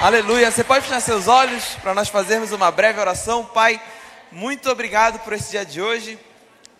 [0.00, 0.50] Aleluia.
[0.50, 3.44] Você pode fechar seus olhos para nós fazermos uma breve oração.
[3.44, 3.80] Pai,
[4.30, 6.18] muito obrigado por esse dia de hoje.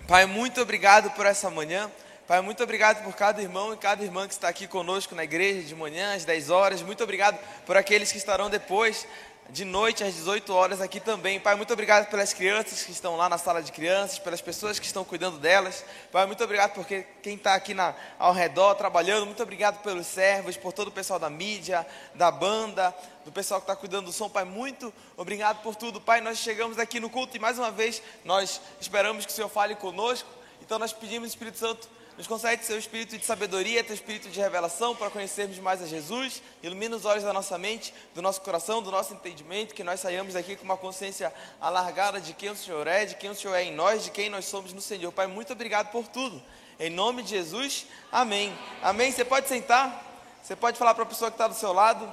[0.07, 1.91] Pai, muito obrigado por essa manhã.
[2.27, 5.63] Pai, muito obrigado por cada irmão e cada irmã que está aqui conosco na igreja
[5.63, 6.83] de manhã, às 10 horas.
[6.83, 9.07] Muito obrigado por aqueles que estarão depois
[9.51, 11.39] de noite às 18 horas aqui também.
[11.39, 14.87] Pai, muito obrigado pelas crianças que estão lá na sala de crianças, pelas pessoas que
[14.87, 15.85] estão cuidando delas.
[16.11, 19.27] Pai, muito obrigado por quem está aqui na, ao redor trabalhando.
[19.27, 23.65] Muito obrigado pelos servos, por todo o pessoal da mídia, da banda, do pessoal que
[23.65, 24.29] está cuidando do som.
[24.29, 26.01] Pai, muito obrigado por tudo.
[26.01, 29.49] Pai, nós chegamos aqui no culto e mais uma vez nós esperamos que o Senhor
[29.49, 30.29] fale conosco.
[30.63, 34.95] Então nós pedimos, Espírito Santo, nos concede seu espírito de sabedoria, teu espírito de revelação
[34.95, 36.41] para conhecermos mais a Jesus.
[36.63, 40.37] Ilumina os olhos da nossa mente, do nosso coração, do nosso entendimento, que nós saiamos
[40.37, 43.65] aqui com uma consciência alargada de quem o Senhor é, de quem o Senhor é
[43.65, 45.11] em nós, de quem nós somos no Senhor.
[45.11, 46.41] Pai, muito obrigado por tudo.
[46.79, 48.57] Em nome de Jesus, amém.
[48.81, 49.11] Amém.
[49.11, 50.05] Você pode sentar?
[50.41, 52.13] Você pode falar para a pessoa que está do seu lado.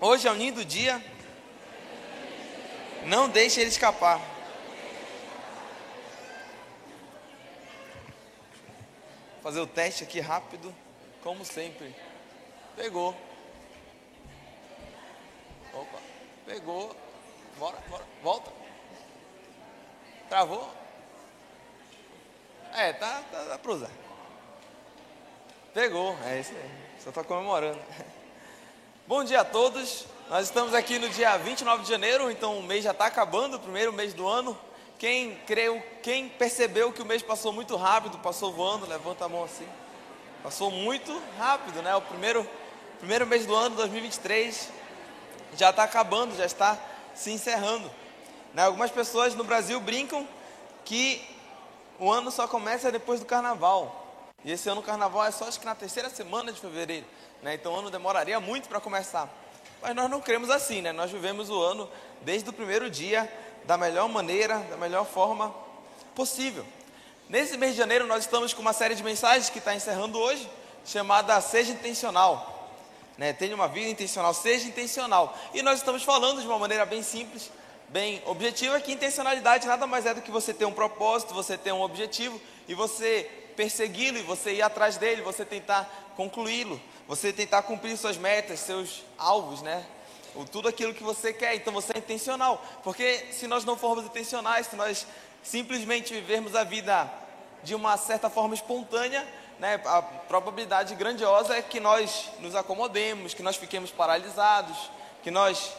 [0.00, 1.00] Hoje é o lindo dia.
[3.04, 4.37] Não deixe ele escapar.
[9.48, 10.74] Fazer o teste aqui rápido,
[11.22, 11.96] como sempre.
[12.76, 13.16] Pegou.
[15.72, 15.98] Opa,
[16.44, 16.94] pegou.
[17.58, 18.52] Bora, bora, volta.
[20.28, 20.70] Travou?
[22.74, 23.90] É, tá, tá, dá pra usar.
[25.72, 26.70] Pegou, é isso aí.
[27.02, 27.80] Só tá comemorando.
[29.08, 30.04] Bom dia a todos.
[30.28, 33.60] Nós estamos aqui no dia 29 de janeiro, então o mês já está acabando, o
[33.60, 34.67] primeiro mês do ano.
[34.98, 39.44] Quem creu, quem percebeu que o mês passou muito rápido, passou voando, levanta a mão
[39.44, 39.66] assim.
[40.42, 41.94] Passou muito rápido, né?
[41.94, 42.48] O primeiro,
[42.98, 44.70] primeiro mês do ano, 2023,
[45.56, 46.76] já está acabando, já está
[47.14, 47.88] se encerrando.
[48.52, 48.64] Né?
[48.64, 50.26] Algumas pessoas no Brasil brincam
[50.84, 51.24] que
[52.00, 54.32] o ano só começa depois do carnaval.
[54.44, 57.06] E esse ano o carnaval é só acho que na terceira semana de fevereiro.
[57.40, 57.54] Né?
[57.54, 59.28] Então o ano demoraria muito para começar.
[59.80, 60.90] Mas nós não cremos assim, né?
[60.90, 61.88] Nós vivemos o ano
[62.22, 63.30] desde o primeiro dia
[63.68, 65.54] da melhor maneira, da melhor forma
[66.14, 66.64] possível.
[67.28, 70.48] Nesse mês de janeiro, nós estamos com uma série de mensagens que está encerrando hoje,
[70.86, 72.72] chamada Seja Intencional.
[73.18, 73.34] Né?
[73.34, 75.36] Tenha uma vida intencional, seja intencional.
[75.52, 77.50] E nós estamos falando de uma maneira bem simples,
[77.90, 81.72] bem objetiva, que intencionalidade nada mais é do que você ter um propósito, você ter
[81.72, 87.60] um objetivo e você persegui-lo e você ir atrás dele, você tentar concluí-lo, você tentar
[87.64, 89.84] cumprir suas metas, seus alvos, né?
[90.44, 91.54] Tudo aquilo que você quer.
[91.54, 92.62] Então você é intencional.
[92.82, 95.06] Porque se nós não formos intencionais, se nós
[95.42, 97.10] simplesmente vivermos a vida
[97.62, 99.26] de uma certa forma espontânea,
[99.58, 104.90] né, a probabilidade grandiosa é que nós nos acomodemos, que nós fiquemos paralisados,
[105.22, 105.72] que nós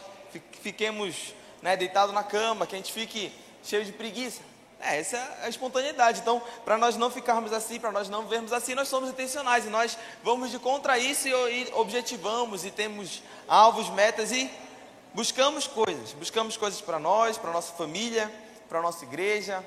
[0.62, 3.32] fiquemos né, deitados na cama, que a gente fique
[3.64, 4.42] cheio de preguiça.
[4.82, 6.22] É, essa é a espontaneidade.
[6.22, 9.70] Então, para nós não ficarmos assim, para nós não vermos assim, nós somos intencionais e
[9.70, 14.50] nós vamos de contra isso e, e objetivamos e temos alvos, metas e
[15.14, 16.14] buscamos coisas.
[16.14, 18.32] Buscamos coisas para nós, para nossa família,
[18.70, 19.66] para nossa igreja,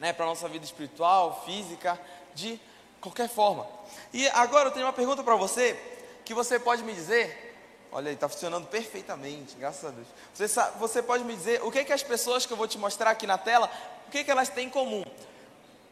[0.00, 1.98] né, para nossa vida espiritual, física,
[2.34, 2.60] de
[3.00, 3.66] qualquer forma.
[4.12, 5.78] E agora eu tenho uma pergunta para você
[6.24, 7.52] que você pode me dizer.
[7.92, 10.08] Olha aí, está funcionando perfeitamente, graças a Deus.
[10.34, 12.76] Você, sabe, você pode me dizer o que, que as pessoas que eu vou te
[12.76, 13.70] mostrar aqui na tela
[14.08, 15.04] o que, que elas têm em comum?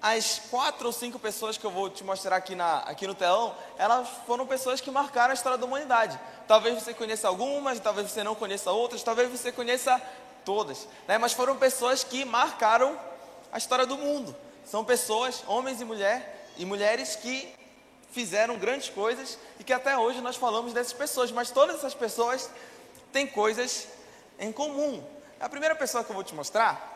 [0.02, 3.54] As quatro ou cinco pessoas que eu vou te mostrar aqui, na, aqui no telão,
[3.78, 6.18] elas foram pessoas que marcaram a história da humanidade.
[6.48, 10.02] Talvez você conheça algumas, talvez você não conheça outras, talvez você conheça
[10.44, 10.88] todas.
[11.06, 11.18] Né?
[11.18, 12.98] Mas foram pessoas que marcaram
[13.52, 14.34] a história do mundo.
[14.66, 17.54] São pessoas, homens e, mulher, e mulheres que
[18.10, 21.30] fizeram grandes coisas e que até hoje nós falamos dessas pessoas.
[21.30, 22.50] Mas todas essas pessoas
[23.12, 23.86] têm coisas
[24.36, 25.00] em comum.
[25.38, 26.91] A primeira pessoa que eu vou te mostrar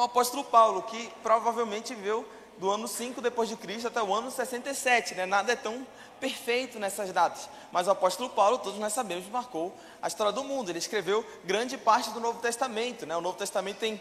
[0.00, 2.26] o apóstolo Paulo, que provavelmente viveu
[2.58, 5.26] do ano 5 depois de Cristo até o ano 67, né?
[5.26, 5.86] Nada é tão
[6.20, 7.48] perfeito nessas datas.
[7.70, 9.72] Mas o apóstolo Paulo, todos nós sabemos, marcou
[10.02, 10.70] a história do mundo.
[10.70, 13.16] Ele escreveu grande parte do Novo Testamento, né?
[13.16, 14.00] O Novo Testamento tem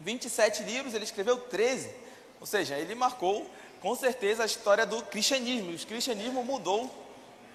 [0.00, 1.90] 27 livros, ele escreveu 13.
[2.40, 3.46] Ou seja, ele marcou
[3.80, 5.72] com certeza a história do cristianismo.
[5.72, 6.90] O cristianismo mudou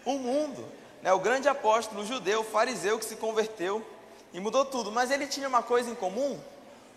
[0.06, 0.66] o mundo.
[1.02, 1.12] Né?
[1.14, 3.86] O grande apóstolo judeu, fariseu que se converteu
[4.34, 4.92] e mudou tudo.
[4.92, 6.40] Mas ele tinha uma coisa em comum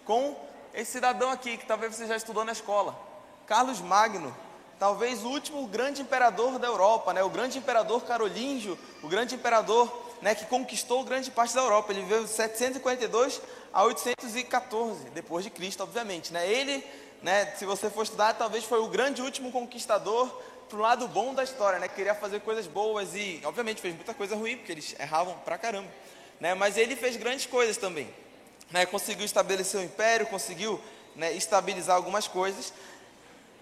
[0.05, 0.35] com
[0.75, 2.99] esse cidadão aqui, que talvez você já estudou na escola,
[3.47, 4.35] Carlos Magno,
[4.79, 7.23] talvez o último grande imperador da Europa, né?
[7.23, 11.93] o grande imperador carolíngio, o grande imperador né, que conquistou grande parte da Europa.
[11.93, 16.33] Ele viveu de 742 a 814 depois de Cristo, obviamente.
[16.33, 16.49] Né?
[16.49, 16.85] Ele,
[17.23, 20.29] né, se você for estudar, talvez foi o grande último conquistador
[20.69, 21.89] para o lado bom da história, né?
[21.89, 25.89] Queria fazer coisas boas e, obviamente, fez muita coisa ruim, porque eles erravam pra caramba.
[26.39, 26.55] Né?
[26.55, 28.09] Mas ele fez grandes coisas também
[28.71, 30.81] né, conseguiu estabelecer o império, conseguiu
[31.17, 32.73] né, estabilizar algumas coisas.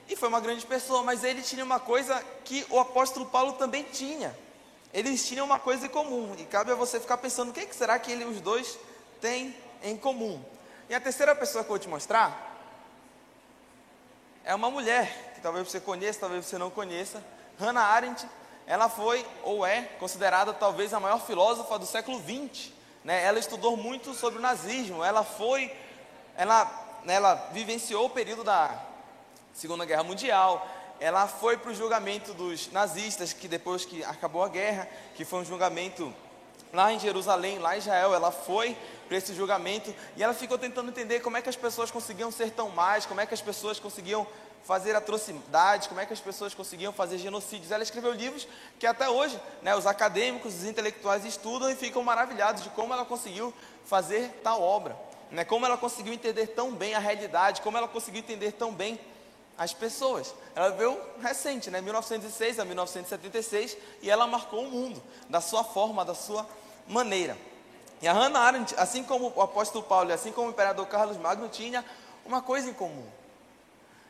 [0.09, 3.83] E foi uma grande pessoa, mas ele tinha uma coisa que o apóstolo Paulo também
[3.85, 4.37] tinha.
[4.93, 6.35] eles tinham uma coisa em comum.
[6.39, 8.79] E cabe a você ficar pensando, o que, que será que ele, os dois
[9.21, 10.43] têm em comum?
[10.89, 12.47] E a terceira pessoa que eu vou te mostrar
[14.45, 17.23] é uma mulher, que talvez você conheça, talvez você não conheça.
[17.61, 18.27] Hannah Arendt,
[18.67, 22.78] ela foi, ou é, considerada talvez a maior filósofa do século XX.
[23.05, 23.25] Né?
[23.25, 25.73] Ela estudou muito sobre o nazismo, ela foi,
[26.37, 26.65] ela,
[27.05, 28.79] né, ela vivenciou o período da
[29.55, 30.67] Segunda Guerra Mundial,
[31.01, 35.41] ela foi para o julgamento dos nazistas, que depois que acabou a guerra, que foi
[35.41, 36.13] um julgamento
[36.73, 39.95] lá em Jerusalém, lá em Israel, ela foi para esse julgamento.
[40.17, 43.21] E ela ficou tentando entender como é que as pessoas conseguiam ser tão mais, como
[43.21, 44.27] é que as pessoas conseguiam
[44.65, 47.71] fazer atrocidades, como é que as pessoas conseguiam fazer genocídios.
[47.71, 48.47] Ela escreveu livros
[48.79, 53.05] que até hoje né, os acadêmicos, os intelectuais estudam e ficam maravilhados de como ela
[53.05, 53.53] conseguiu
[53.85, 54.97] fazer tal obra,
[55.31, 59.01] né, como ela conseguiu entender tão bem a realidade, como ela conseguiu entender tão bem
[59.57, 60.35] as pessoas.
[60.55, 66.05] Ela veio recente, né, 1906 a 1976, e ela marcou o mundo da sua forma,
[66.05, 66.47] da sua
[66.87, 67.37] maneira.
[68.01, 71.49] E a Hannah Arendt, assim como o apóstolo Paulo, assim como o imperador Carlos Magno,
[71.49, 71.85] tinha
[72.25, 73.05] uma coisa em comum.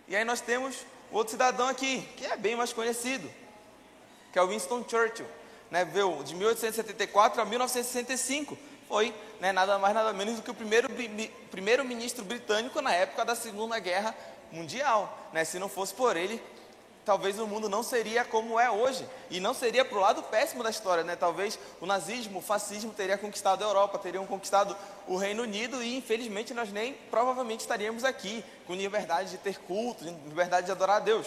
[0.09, 3.31] E aí nós temos outro cidadão aqui, que é bem mais conhecido,
[4.33, 5.27] que é o Winston Churchill,
[5.71, 5.85] né,
[6.25, 8.57] de 1874 a 1965.
[8.89, 10.89] Foi né, nada mais nada menos do que o primeiro,
[11.51, 14.15] primeiro ministro britânico na época da Segunda Guerra
[14.51, 15.29] mundial.
[15.31, 15.45] Né?
[15.45, 16.43] Se não fosse por ele,
[17.09, 19.09] talvez o mundo não seria como é hoje.
[19.31, 21.03] E não seria para o lado péssimo da história.
[21.03, 21.17] Né?
[21.17, 24.77] Talvez o nazismo, o fascismo teria conquistado a Europa, teriam conquistado
[25.07, 30.05] o Reino Unido e infelizmente nós nem provavelmente estaríamos aqui com liberdade de ter culto,
[30.05, 31.27] liberdade de adorar a Deus.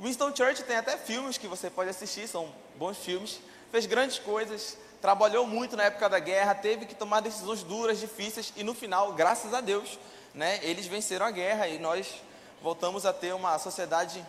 [0.00, 3.40] Winston Churchill tem até filmes que você pode assistir, são bons filmes.
[3.70, 8.54] Fez grandes coisas, trabalhou muito na época da guerra, teve que tomar decisões duras, difíceis
[8.56, 9.98] e no final, graças a Deus,
[10.32, 12.22] né, eles venceram a guerra e nós
[12.62, 14.24] voltamos a ter uma sociedade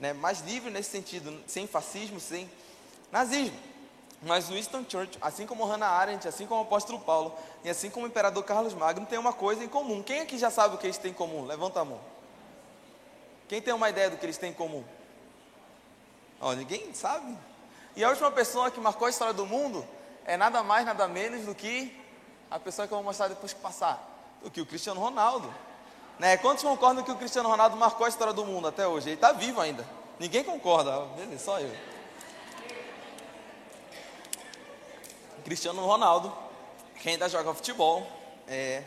[0.00, 2.50] né, mais livre nesse sentido, sem fascismo, sem
[3.12, 3.56] nazismo.
[4.22, 8.06] Mas Winston Churchill, assim como Hannah Arendt, assim como o apóstolo Paulo e assim como
[8.06, 10.02] o imperador Carlos Magno, tem uma coisa em comum.
[10.02, 11.44] Quem aqui já sabe o que eles têm em comum?
[11.44, 12.00] Levanta a mão.
[13.48, 14.84] Quem tem uma ideia do que eles têm em comum?
[16.40, 17.36] Oh, ninguém sabe.
[17.96, 19.86] E a última pessoa que marcou a história do mundo
[20.24, 21.94] é nada mais, nada menos do que
[22.50, 25.52] a pessoa que eu vou mostrar depois que passar do que o Cristiano Ronaldo.
[26.20, 26.36] Né?
[26.36, 29.08] Quantos concordam que o Cristiano Ronaldo marcou a história do mundo até hoje?
[29.08, 29.88] Ele está vivo ainda.
[30.18, 31.74] Ninguém concorda, beleza, só eu.
[35.42, 36.30] Cristiano Ronaldo,
[37.00, 38.06] quem ainda joga futebol,
[38.46, 38.82] é,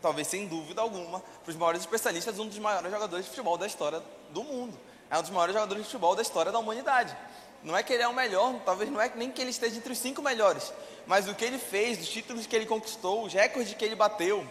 [0.00, 3.66] talvez sem dúvida alguma, para os maiores especialistas, um dos maiores jogadores de futebol da
[3.66, 4.80] história do mundo.
[5.10, 7.14] É um dos maiores jogadores de futebol da história da humanidade.
[7.62, 9.92] Não é que ele é o melhor, talvez não é nem que ele esteja entre
[9.92, 10.72] os cinco melhores,
[11.06, 14.48] mas o que ele fez, os títulos que ele conquistou, os recordes que ele bateu,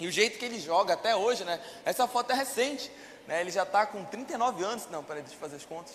[0.00, 1.60] e o jeito que ele joga até hoje, né?
[1.84, 2.90] Essa foto é recente,
[3.28, 3.42] né?
[3.42, 5.92] Ele já está com 39 anos, não, peraí, deixa eu fazer as contas.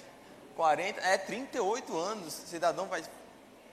[0.56, 3.04] 40, é 38 anos, cidadão vai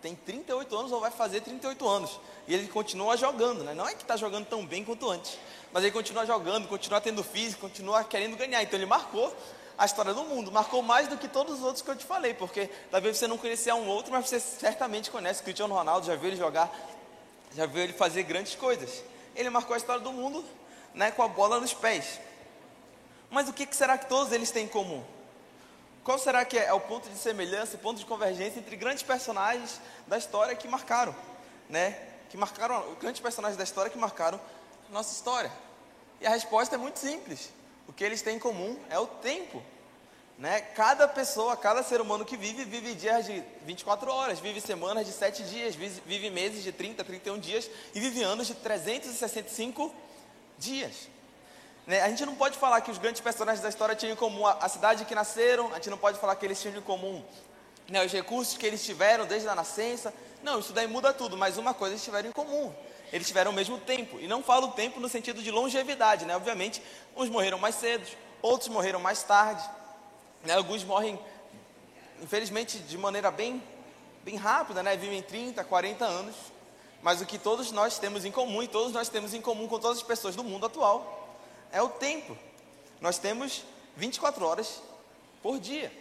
[0.01, 2.19] tem 38 anos ou vai fazer 38 anos.
[2.49, 3.73] E ele continua jogando, né?
[3.73, 5.39] Não é que está jogando tão bem quanto antes,
[5.73, 8.61] mas ele continua jogando, continua tendo físico, continua querendo ganhar.
[8.65, 9.33] Então ele marcou
[9.79, 12.35] a história do mundo, marcou mais do que todos os outros que eu te falei,
[12.35, 16.31] porque talvez você não conhecia um outro, mas você certamente conhece Cristiano Ronaldo, já viu
[16.31, 16.69] ele jogar,
[17.55, 20.45] já viu ele fazer grandes coisas ele marcou a história do mundo
[20.95, 22.21] né, com a bola nos pés.
[23.31, 25.03] Mas o que será que todos eles têm em comum?
[26.05, 29.81] Qual será que é o ponto de semelhança, o ponto de convergência entre grandes personagens
[30.07, 31.15] da história que marcaram,
[31.69, 31.99] né?
[32.29, 34.41] Que marcaram, grandes personagens da história que marcaram
[34.89, 35.51] a nossa história.
[36.21, 37.51] E a resposta é muito simples.
[37.87, 39.63] O que eles têm em comum é o tempo.
[40.39, 40.61] Né?
[40.61, 45.13] Cada pessoa, cada ser humano que vive, vive dias de 24 horas, vive semanas de
[45.13, 49.95] 7 dias, vive meses de 30, 31 dias e vive anos de 365
[50.59, 51.09] dias.
[51.87, 52.01] Né?
[52.01, 54.53] A gente não pode falar que os grandes personagens da história tinham em comum a,
[54.53, 57.23] a cidade que nasceram, a gente não pode falar que eles tinham em comum
[57.89, 60.13] né, os recursos que eles tiveram desde a nascença.
[60.43, 62.73] Não, isso daí muda tudo, mas uma coisa eles tiveram em comum.
[63.13, 64.19] Eles tiveram o mesmo tempo.
[64.19, 66.35] E não falo tempo no sentido de longevidade, né?
[66.35, 66.83] Obviamente,
[67.15, 68.07] uns morreram mais cedo,
[68.41, 69.63] outros morreram mais tarde.
[70.45, 71.19] Né, alguns morrem,
[72.21, 73.63] infelizmente, de maneira bem,
[74.25, 74.97] bem rápida, né?
[74.97, 76.35] vivem 30, 40 anos.
[77.01, 79.79] Mas o que todos nós temos em comum, e todos nós temos em comum com
[79.79, 81.37] todas as pessoas do mundo atual,
[81.71, 82.37] é o tempo.
[83.01, 83.65] Nós temos
[83.97, 84.83] 24 horas
[85.43, 85.93] por dia.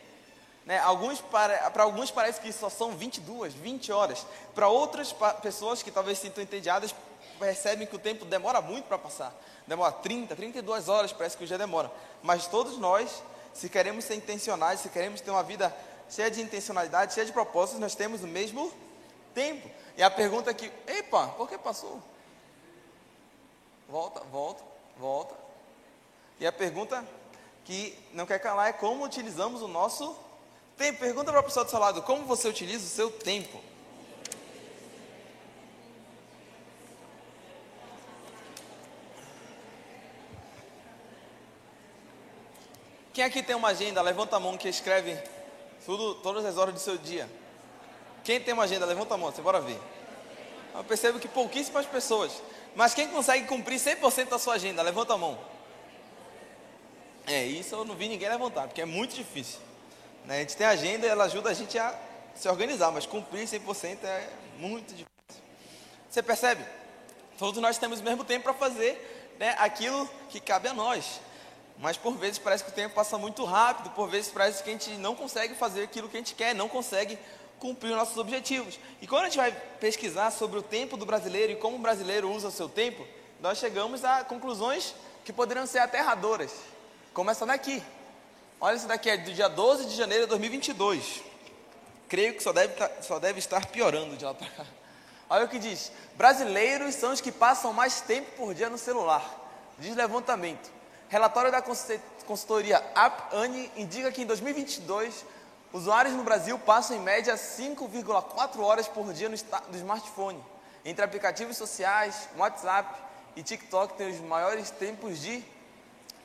[0.66, 0.80] Né?
[0.80, 4.26] Alguns, para, para alguns parece que só são 22, 20 horas.
[4.54, 6.94] Para outras pessoas que talvez se sintam entediadas,
[7.40, 9.34] percebem que o tempo demora muito para passar.
[9.66, 11.92] Demora 30, 32 horas, parece que o dia demora.
[12.22, 15.76] Mas todos nós se queremos ser intencionais, se queremos ter uma vida
[16.10, 18.72] cheia de intencionalidade, cheia de propósitos, nós temos o mesmo
[19.34, 19.70] tempo.
[19.98, 22.02] E a pergunta aqui, epa, por que passou?
[23.88, 24.64] Volta, volta,
[24.98, 25.36] volta.
[26.40, 27.06] E a pergunta
[27.66, 30.16] que não quer calar é como utilizamos o nosso
[30.82, 33.62] Tempo, pergunta para a pessoa do seu lado, como você utiliza o seu tempo?
[43.14, 44.02] Quem aqui tem uma agenda?
[44.02, 45.18] Levanta a mão que escreve
[45.86, 47.30] tudo, todas as horas do seu dia.
[48.24, 48.86] Quem tem uma agenda?
[48.86, 49.80] Levanta a mão, você bora ver.
[50.74, 52.42] Eu percebo que pouquíssimas pessoas.
[52.74, 54.82] Mas quem consegue cumprir 100% da sua agenda?
[54.82, 55.38] Levanta a mão.
[57.28, 59.60] É, isso eu não vi ninguém levantar, porque é muito difícil.
[60.26, 60.38] Né?
[60.38, 61.94] A gente tem agenda, ela ajuda a gente a
[62.34, 65.44] se organizar, mas cumprir 100% é muito difícil.
[66.10, 66.64] Você percebe?
[67.38, 71.20] Todos nós temos o mesmo tempo para fazer né, aquilo que cabe a nós.
[71.82, 74.74] Mas por vezes parece que o tempo passa muito rápido, por vezes parece que a
[74.74, 77.18] gente não consegue fazer aquilo que a gente quer, não consegue
[77.60, 78.80] cumprir os nossos objetivos.
[79.02, 82.32] E quando a gente vai pesquisar sobre o tempo do brasileiro e como o brasileiro
[82.32, 83.04] usa o seu tempo,
[83.40, 84.94] nós chegamos a conclusões
[85.26, 86.52] que poderiam ser aterradoras.
[87.16, 87.84] Começando aqui.
[88.60, 91.24] Olha, isso daqui é do dia 12 de janeiro de 2022.
[92.08, 94.66] Creio que só deve, tá, só deve estar piorando de lá para cá.
[95.28, 99.24] Olha o que diz: brasileiros são os que passam mais tempo por dia no celular.
[99.80, 100.81] Diz levantamento.
[101.12, 101.62] Relatório da
[102.26, 105.26] consultoria AppAni indica que em 2022,
[105.74, 110.42] usuários no Brasil passam em média 5,4 horas por dia no, smartphone.
[110.86, 112.98] Entre aplicativos sociais, WhatsApp
[113.36, 115.44] e TikTok tem os maiores tempos de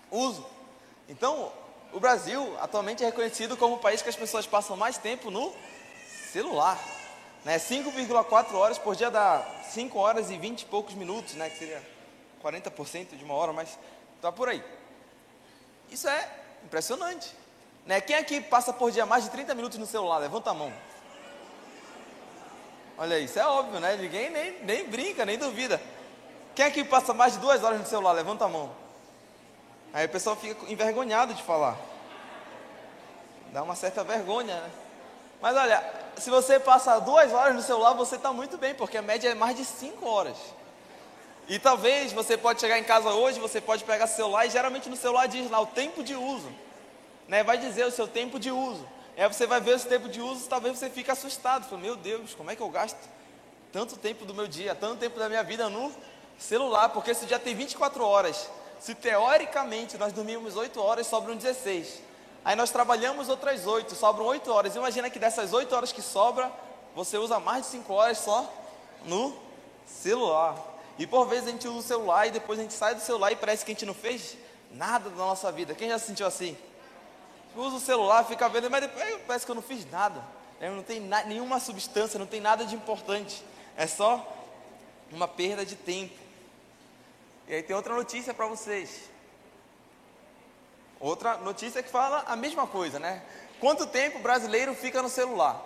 [0.08, 0.46] uso.
[1.08, 1.52] Então,
[1.92, 5.52] o Brasil atualmente é reconhecido como o país que as pessoas passam mais tempo no
[6.32, 6.78] celular.
[7.44, 7.58] Né?
[7.58, 11.50] 5,4 horas por dia dá 5 horas e 20 e poucos minutos, né?
[11.50, 11.82] que seria
[12.40, 13.76] 40% de uma hora, mas
[14.14, 14.75] está por aí.
[15.90, 16.28] Isso é
[16.64, 17.34] impressionante.
[17.86, 18.00] Né?
[18.00, 20.18] Quem aqui passa por dia mais de 30 minutos no celular?
[20.18, 20.72] Levanta a mão.
[22.98, 23.94] Olha isso, é óbvio, né?
[23.96, 25.80] Ninguém nem, nem brinca, nem duvida.
[26.54, 28.12] Quem aqui passa mais de duas horas no celular?
[28.12, 28.70] Levanta a mão.
[29.92, 31.76] Aí o pessoal fica envergonhado de falar.
[33.52, 34.70] Dá uma certa vergonha, né?
[35.40, 35.84] Mas olha,
[36.16, 39.34] se você passa duas horas no celular, você está muito bem, porque a média é
[39.34, 40.36] mais de cinco horas.
[41.48, 44.88] E talvez você pode chegar em casa hoje, você pode pegar seu celular e geralmente
[44.88, 46.50] no celular diz lá o tempo de uso.
[47.28, 47.44] Né?
[47.44, 48.86] Vai dizer o seu tempo de uso.
[49.16, 51.68] Aí você vai ver esse tempo de uso, talvez você fique assustado.
[51.68, 52.98] Fala, meu Deus, como é que eu gasto
[53.72, 55.92] tanto tempo do meu dia, tanto tempo da minha vida no
[56.36, 56.88] celular?
[56.88, 58.50] Porque esse dia tem 24 horas.
[58.80, 62.02] Se teoricamente nós dormimos 8 horas, sobram 16.
[62.44, 64.76] Aí nós trabalhamos outras 8, sobram 8 horas.
[64.76, 66.52] Imagina que dessas 8 horas que sobra,
[66.94, 68.52] você usa mais de 5 horas só
[69.04, 69.34] no
[69.86, 70.75] celular.
[70.98, 73.30] E por vezes a gente usa o celular e depois a gente sai do celular
[73.32, 74.36] e parece que a gente não fez
[74.72, 75.74] nada da nossa vida.
[75.74, 76.56] Quem já se sentiu assim?
[77.54, 80.22] Usa o celular, fica vendo, mas depois parece que eu não fiz nada.
[80.60, 83.44] Não tem na, nenhuma substância, não tem nada de importante.
[83.76, 84.26] É só
[85.12, 86.14] uma perda de tempo.
[87.48, 89.10] E aí tem outra notícia para vocês.
[90.98, 93.22] Outra notícia que fala a mesma coisa, né?
[93.60, 95.62] Quanto tempo o brasileiro fica no celular?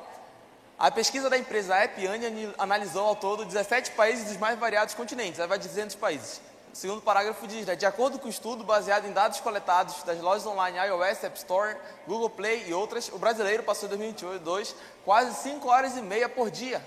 [0.80, 5.46] A pesquisa da empresa Appiani analisou ao todo 17 países dos mais variados continentes, aí
[5.46, 6.40] vai dizendo os países.
[6.72, 10.18] O segundo parágrafo diz, né, de acordo com o estudo baseado em dados coletados das
[10.22, 11.76] lojas online iOS, App Store,
[12.08, 16.50] Google Play e outras, o brasileiro passou em 2022 quase 5 horas e meia por
[16.50, 16.82] dia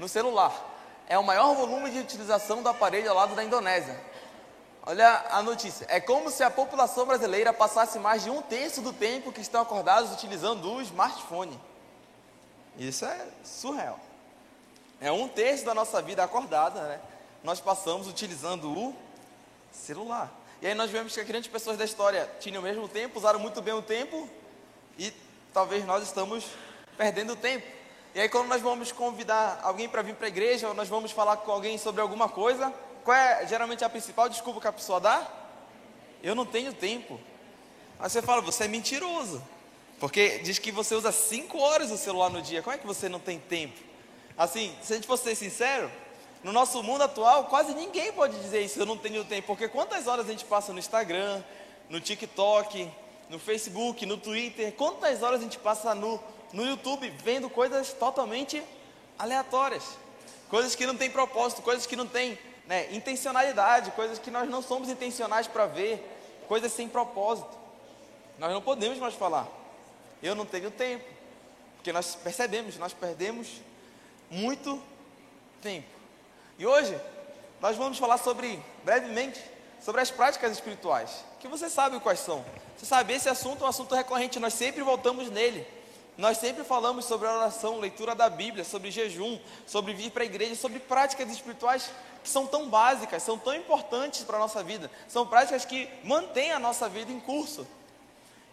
[0.00, 0.52] no celular.
[1.08, 4.00] É o maior volume de utilização do aparelho ao lado da Indonésia.
[4.84, 5.86] Olha a notícia.
[5.88, 9.62] É como se a população brasileira passasse mais de um terço do tempo que estão
[9.62, 11.56] acordados utilizando o smartphone.
[12.78, 13.98] Isso é surreal.
[15.00, 17.00] É um terço da nossa vida acordada, né?
[17.42, 18.94] Nós passamos utilizando o
[19.72, 20.32] celular.
[20.60, 23.60] E aí nós vemos que grandes pessoas da história tinham o mesmo tempo, usaram muito
[23.60, 24.28] bem o tempo
[24.96, 25.12] e
[25.52, 26.46] talvez nós estamos
[26.96, 27.66] perdendo tempo.
[28.14, 31.10] E aí quando nós vamos convidar alguém para vir para a igreja, ou nós vamos
[31.10, 35.00] falar com alguém sobre alguma coisa, qual é geralmente a principal desculpa que a pessoa
[35.00, 35.26] dá?
[36.22, 37.18] Eu não tenho tempo.
[37.98, 39.42] Aí você fala, você é mentiroso.
[40.02, 42.60] Porque diz que você usa 5 horas o celular no dia.
[42.60, 43.78] Como é que você não tem tempo?
[44.36, 45.88] Assim, se a gente fosse ser sincero,
[46.42, 49.46] no nosso mundo atual, quase ninguém pode dizer isso, eu não tenho tempo.
[49.46, 51.40] Porque quantas horas a gente passa no Instagram,
[51.88, 52.90] no TikTok,
[53.30, 56.18] no Facebook, no Twitter, quantas horas a gente passa no,
[56.52, 58.60] no YouTube vendo coisas totalmente
[59.16, 59.84] aleatórias,
[60.48, 64.62] coisas que não têm propósito, coisas que não têm né, intencionalidade, coisas que nós não
[64.62, 66.04] somos intencionais para ver,
[66.48, 67.56] coisas sem propósito.
[68.36, 69.61] Nós não podemos mais falar
[70.22, 71.04] eu não tenho tempo.
[71.76, 73.48] Porque nós percebemos, nós perdemos
[74.30, 74.80] muito
[75.60, 75.88] tempo.
[76.58, 76.98] E hoje,
[77.60, 79.40] nós vamos falar sobre, brevemente,
[79.80, 81.24] sobre as práticas espirituais.
[81.40, 82.44] Que você sabe quais são.
[82.76, 85.66] Você sabe, esse assunto é um assunto recorrente, nós sempre voltamos nele.
[86.16, 90.26] Nós sempre falamos sobre a oração, leitura da Bíblia, sobre jejum, sobre vir para a
[90.26, 91.90] igreja, sobre práticas espirituais
[92.22, 94.90] que são tão básicas, são tão importantes para a nossa vida.
[95.08, 97.66] São práticas que mantêm a nossa vida em curso.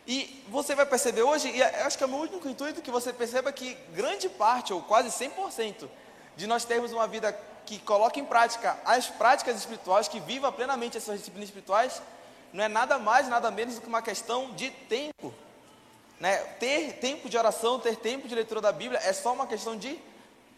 [0.10, 3.14] E você vai perceber hoje, e acho que é o meu único intuito que você
[3.14, 5.88] perceba que grande parte, ou quase 100%,
[6.36, 7.32] de nós termos uma vida
[7.64, 12.02] que coloca em prática as práticas espirituais, que viva plenamente essas disciplinas espirituais,
[12.52, 15.32] não é nada mais, nada menos do que uma questão de tempo.
[16.20, 16.38] Né?
[16.60, 20.00] Ter tempo de oração, ter tempo de leitura da Bíblia é só uma questão de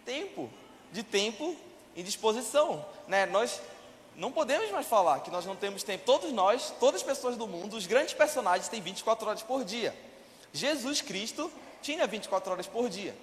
[0.05, 0.49] tempo,
[0.93, 1.57] de tempo
[1.93, 2.85] e disposição.
[3.05, 3.25] Né?
[3.25, 3.59] Nós
[4.15, 6.03] não podemos mais falar que nós não temos tempo.
[6.05, 9.95] Todos nós, todas as pessoas do mundo, os grandes personagens têm 24 horas por dia.
[10.53, 11.51] Jesus Cristo
[11.81, 13.15] tinha 24 horas por dia.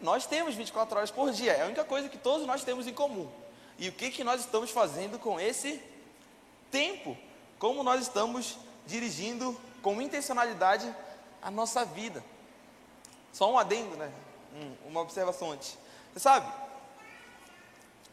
[0.00, 1.52] Nós temos 24 horas por dia.
[1.52, 3.30] É a única coisa que todos nós temos em comum.
[3.78, 5.80] E o que, que nós estamos fazendo com esse
[6.70, 7.16] tempo?
[7.58, 10.92] Como nós estamos dirigindo com intencionalidade
[11.40, 12.24] a nossa vida?
[13.32, 14.10] Só um adendo, né?
[14.86, 15.78] uma observação antes.
[16.12, 16.50] Você sabe,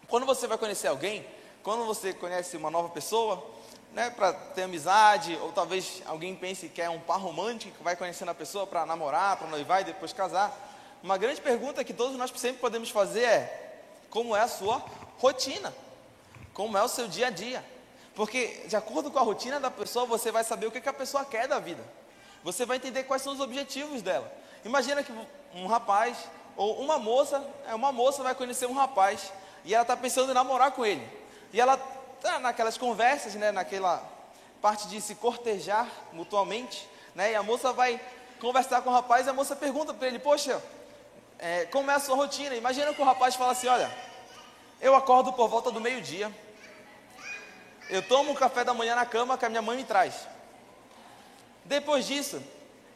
[0.07, 1.25] quando você vai conhecer alguém,
[1.67, 3.45] quando você conhece uma nova pessoa,
[3.91, 7.93] né, para ter amizade, ou talvez alguém pense que é um par romântico, que vai
[7.93, 10.57] conhecendo a pessoa para namorar, para noivar e depois casar,
[11.03, 14.81] uma grande pergunta que todos nós sempre podemos fazer é: como é a sua
[15.17, 15.75] rotina?
[16.53, 17.61] Como é o seu dia a dia?
[18.15, 20.93] Porque, de acordo com a rotina da pessoa, você vai saber o que, que a
[20.93, 21.83] pessoa quer da vida.
[22.45, 24.31] Você vai entender quais são os objetivos dela.
[24.63, 25.11] Imagina que
[25.53, 26.17] um rapaz
[26.55, 29.33] ou uma moça, é, uma moça vai conhecer um rapaz
[29.65, 31.16] e ela está pensando em namorar com ele.
[31.53, 31.79] E ela
[32.17, 34.03] está naquelas conversas, né, naquela
[34.61, 37.99] parte de se cortejar mutuamente, né, e a moça vai
[38.39, 40.61] conversar com o rapaz e a moça pergunta para ele, poxa,
[41.39, 42.55] é, como é a sua rotina?
[42.55, 43.91] Imagina que o rapaz fala assim, olha,
[44.81, 46.31] eu acordo por volta do meio-dia,
[47.89, 50.27] eu tomo um café da manhã na cama que a minha mãe me traz.
[51.63, 52.41] Depois disso,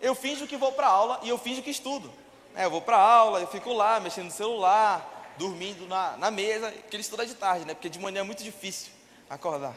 [0.02, 2.12] eu finjo que vou para aula e eu finjo que estudo.
[2.56, 6.72] É, eu vou para aula, eu fico lá mexendo no celular, dormindo na, na mesa,
[6.72, 7.74] que ele estuda de tarde, né?
[7.74, 8.92] Porque de manhã é muito difícil
[9.30, 9.76] acordar.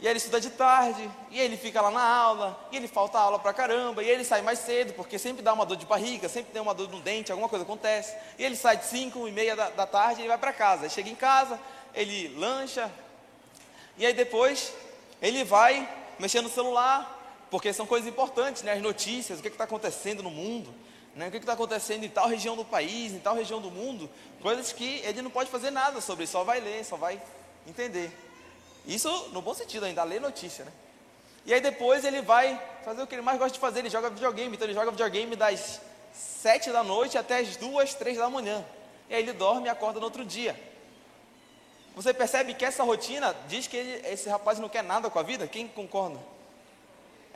[0.00, 3.18] E aí ele estuda de tarde, e ele fica lá na aula, e ele falta
[3.18, 6.28] aula pra caramba, e ele sai mais cedo, porque sempre dá uma dor de barriga,
[6.28, 8.14] sempre tem uma dor no dente, alguma coisa acontece.
[8.38, 10.84] E ele sai de 5 e meia da, da tarde e ele vai para casa.
[10.84, 11.58] Aí chega em casa,
[11.94, 12.90] ele lancha,
[13.96, 14.72] e aí depois
[15.20, 18.74] ele vai mexer no celular, porque são coisas importantes, né?
[18.74, 20.72] As notícias, o que está acontecendo no mundo
[21.18, 24.08] né, o que está acontecendo em tal região do país, em tal região do mundo,
[24.40, 27.20] coisas que ele não pode fazer nada sobre, só vai ler, só vai
[27.66, 28.16] entender.
[28.86, 30.72] Isso no bom sentido ainda, ler notícia, né?
[31.44, 34.10] E aí depois ele vai fazer o que ele mais gosta de fazer, ele joga
[34.10, 35.80] videogame, então ele joga videogame das
[36.12, 38.64] sete da noite até as duas, três da manhã.
[39.10, 40.58] E aí ele dorme e acorda no outro dia.
[41.96, 45.22] Você percebe que essa rotina diz que ele, esse rapaz não quer nada com a
[45.24, 45.48] vida?
[45.48, 46.20] Quem concorda?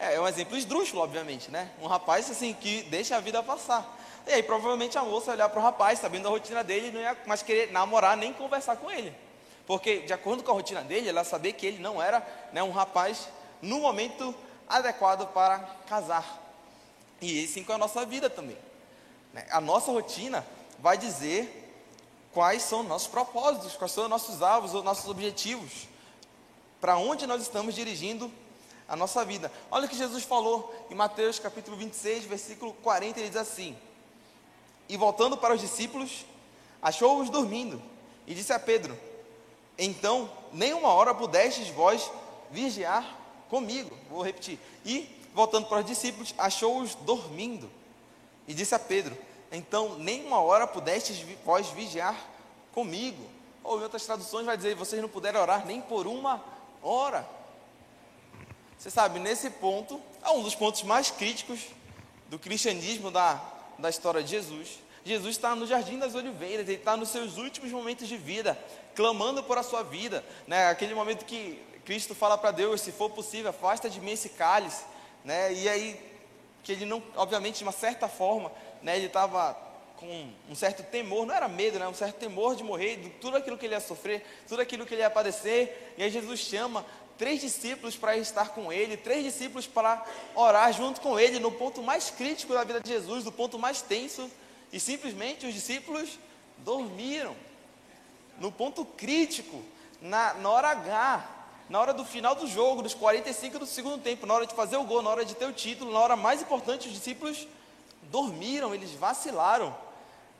[0.03, 1.71] É, é um exemplo esdrúxulo, obviamente, né?
[1.81, 3.97] Um rapaz assim que deixa a vida passar.
[4.27, 7.17] E aí provavelmente a moça olhar para o rapaz, sabendo a rotina dele, não ia
[7.25, 9.15] mais querer namorar nem conversar com ele.
[9.65, 12.21] Porque, de acordo com a rotina dele, ela sabia que ele não era
[12.53, 13.29] né, um rapaz
[13.62, 14.35] no momento
[14.69, 16.41] adequado para casar.
[17.21, 18.59] E assim com a nossa vida também.
[19.33, 19.47] Né?
[19.53, 20.45] A nossa rotina
[20.81, 21.73] vai dizer
[22.33, 25.87] quais são nossos propósitos, quais são nossos alvos, os nossos objetivos,
[26.81, 28.33] para onde nós estamos dirigindo
[28.88, 29.51] a nossa vida.
[29.71, 33.77] Olha o que Jesus falou em Mateus capítulo 26, versículo 40, ele diz assim:
[34.88, 36.25] E voltando para os discípulos,
[36.81, 37.81] achou-os dormindo,
[38.27, 38.99] e disse a Pedro:
[39.79, 42.11] Então, nem uma hora pudestes vós
[42.51, 43.18] vigiar
[43.49, 43.97] comigo.
[44.11, 44.59] Vou repetir.
[44.85, 47.71] E, voltando para os discípulos, achou-os dormindo,
[48.47, 49.16] e disse a Pedro:
[49.51, 52.16] Então, nem uma hora pudestes vós vigiar
[52.73, 53.25] comigo.
[53.64, 56.42] Ou em outras traduções vai dizer: Vocês não puderam orar nem por uma
[56.83, 57.27] hora.
[58.83, 61.61] Você sabe, nesse ponto, é um dos pontos mais críticos
[62.27, 63.40] do cristianismo, da,
[63.79, 64.81] da história de Jesus.
[65.05, 68.59] Jesus está no Jardim das Oliveiras, ele está nos seus últimos momentos de vida,
[68.97, 70.25] clamando por a sua vida.
[70.49, 70.66] Né?
[70.66, 74.83] Aquele momento que Cristo fala para Deus: se for possível, afasta de mim esse cálice.
[75.25, 75.55] Né?
[75.55, 76.01] E aí,
[76.64, 78.51] que ele não, obviamente, de uma certa forma,
[78.83, 79.57] né, ele estava
[79.95, 83.37] com um certo temor, não era medo, né, um certo temor de morrer, de tudo
[83.37, 85.95] aquilo que ele ia sofrer, tudo aquilo que ele ia padecer.
[85.97, 86.85] E aí Jesus chama
[87.23, 90.05] três discípulos para estar com ele, três discípulos para
[90.35, 93.81] orar junto com ele, no ponto mais crítico da vida de Jesus, no ponto mais
[93.81, 94.29] tenso,
[94.73, 96.19] e simplesmente os discípulos
[96.59, 97.37] dormiram.
[98.41, 99.63] No ponto crítico,
[100.01, 101.25] na, na hora H,
[101.71, 104.77] na hora do final do jogo, dos 45 do segundo tempo, na hora de fazer
[104.77, 107.47] o gol, na hora de ter o título, na hora mais importante, os discípulos
[108.11, 109.73] dormiram, eles vacilaram.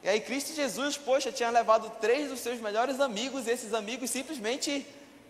[0.03, 4.11] E aí Cristo Jesus, poxa, tinha levado três dos seus melhores amigos, e esses amigos
[4.11, 4.85] simplesmente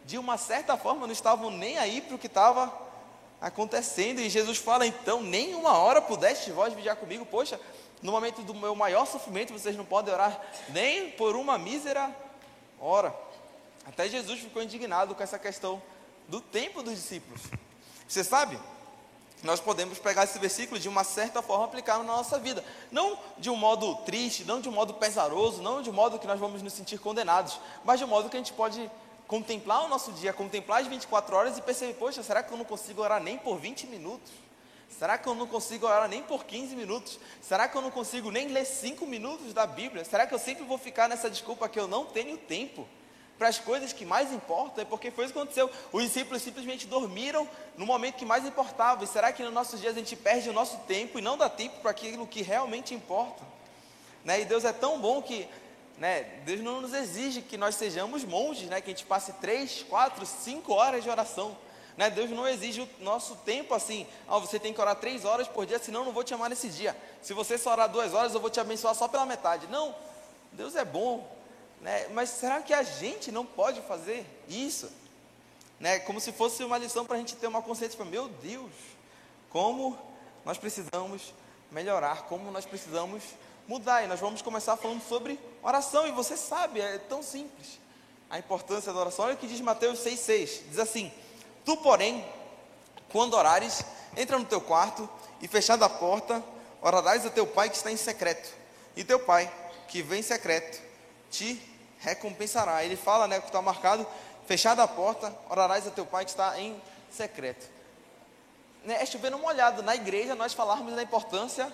[0.04, 2.72] de uma certa forma, não estavam nem aí para o que estava
[3.40, 4.20] acontecendo.
[4.20, 7.24] E Jesus fala: então, nem uma hora pudeste vós vigiar comigo.
[7.26, 7.60] Poxa,
[8.02, 12.14] no momento do meu maior sofrimento, vocês não podem orar nem por uma mísera
[12.80, 13.14] hora.
[13.86, 15.82] Até Jesus ficou indignado com essa questão
[16.28, 17.42] do tempo dos discípulos.
[18.08, 18.58] Você sabe
[19.42, 22.64] nós podemos pegar esse versículo de uma certa forma aplicar na nossa vida.
[22.92, 26.26] Não de um modo triste, não de um modo pesaroso, não de um modo que
[26.26, 28.88] nós vamos nos sentir condenados, mas de um modo que a gente pode
[29.32, 32.66] contemplar o nosso dia, contemplar as 24 horas e perceber, poxa, será que eu não
[32.66, 34.30] consigo orar nem por 20 minutos?
[34.90, 37.18] Será que eu não consigo orar nem por 15 minutos?
[37.40, 40.04] Será que eu não consigo nem ler 5 minutos da Bíblia?
[40.04, 42.86] Será que eu sempre vou ficar nessa desculpa que eu não tenho tempo?
[43.38, 45.68] para as coisas que mais importam, é porque foi isso que aconteceu.
[45.90, 49.02] Os discípulos simplesmente dormiram no momento que mais importava.
[49.02, 51.48] E será que nos nossos dias a gente perde o nosso tempo e não dá
[51.48, 53.42] tempo para aquilo que realmente importa?
[54.24, 54.42] Né?
[54.42, 55.48] E Deus é tão bom que
[56.02, 59.84] né, Deus não nos exige que nós sejamos monges, né, que a gente passe três,
[59.88, 61.56] quatro, cinco horas de oração.
[61.96, 62.10] Né?
[62.10, 64.04] Deus não exige o nosso tempo assim.
[64.26, 66.50] Ah, você tem que orar três horas por dia, senão eu não vou te amar
[66.50, 66.96] nesse dia.
[67.22, 69.68] Se você só orar duas horas, eu vou te abençoar só pela metade.
[69.68, 69.94] Não,
[70.50, 71.24] Deus é bom.
[71.80, 72.08] Né?
[72.08, 74.90] Mas será que a gente não pode fazer isso?
[75.78, 76.00] Né?
[76.00, 78.72] Como se fosse uma lição para a gente ter uma consciência, para meu Deus,
[79.50, 79.96] como
[80.44, 81.32] nós precisamos
[81.70, 83.22] melhorar, como nós precisamos
[83.66, 84.02] mudar.
[84.02, 87.80] E nós vamos começar falando sobre oração, e você sabe, é tão simples
[88.30, 89.26] a importância da oração.
[89.26, 91.12] Olha o que diz Mateus 6,6: diz assim:
[91.64, 92.24] Tu, porém,
[93.10, 93.84] quando orares,
[94.16, 95.08] entra no teu quarto
[95.40, 96.42] e fechada a porta,
[96.80, 98.48] orarás a teu pai que está em secreto,
[98.96, 99.52] e teu pai
[99.88, 100.80] que vem em secreto
[101.30, 101.60] te
[101.98, 102.84] recompensará.
[102.84, 104.06] Ele fala, né, que está marcado,
[104.46, 107.68] fechada a porta, orarás a teu pai que está em secreto.
[108.84, 111.72] Né, é chovendo uma olhada, na igreja nós falarmos da importância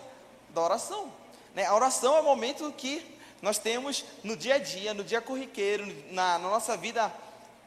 [0.51, 1.11] da oração.
[1.55, 3.05] Né, a oração é o momento que
[3.41, 7.13] nós temos no dia a dia, no dia corriqueiro, na, na nossa vida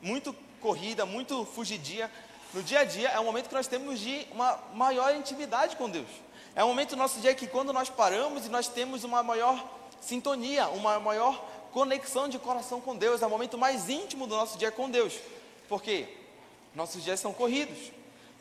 [0.01, 2.11] muito corrida, muito fugidia.
[2.53, 5.89] No dia a dia é o momento que nós temos de uma maior intimidade com
[5.89, 6.09] Deus.
[6.55, 9.65] É o momento do nosso dia que quando nós paramos e nós temos uma maior
[10.01, 14.57] sintonia, uma maior conexão de coração com Deus, é o momento mais íntimo do nosso
[14.57, 15.17] dia com Deus.
[15.69, 16.07] Porque
[16.75, 17.91] nossos dias são corridos.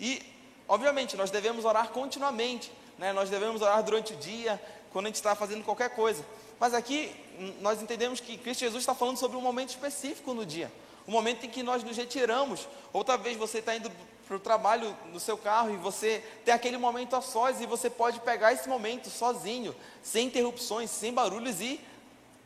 [0.00, 0.20] E,
[0.66, 2.72] obviamente, nós devemos orar continuamente.
[2.98, 3.12] Né?
[3.12, 4.60] Nós devemos orar durante o dia,
[4.92, 6.24] quando a gente está fazendo qualquer coisa.
[6.58, 7.14] Mas aqui,
[7.60, 10.70] nós entendemos que Cristo Jesus está falando sobre um momento específico no dia.
[11.06, 12.68] O um momento em que nós nos retiramos.
[12.92, 13.90] Ou talvez você está indo
[14.26, 17.90] para o trabalho no seu carro e você tem aquele momento a sós e você
[17.90, 21.80] pode pegar esse momento sozinho, sem interrupções, sem barulhos e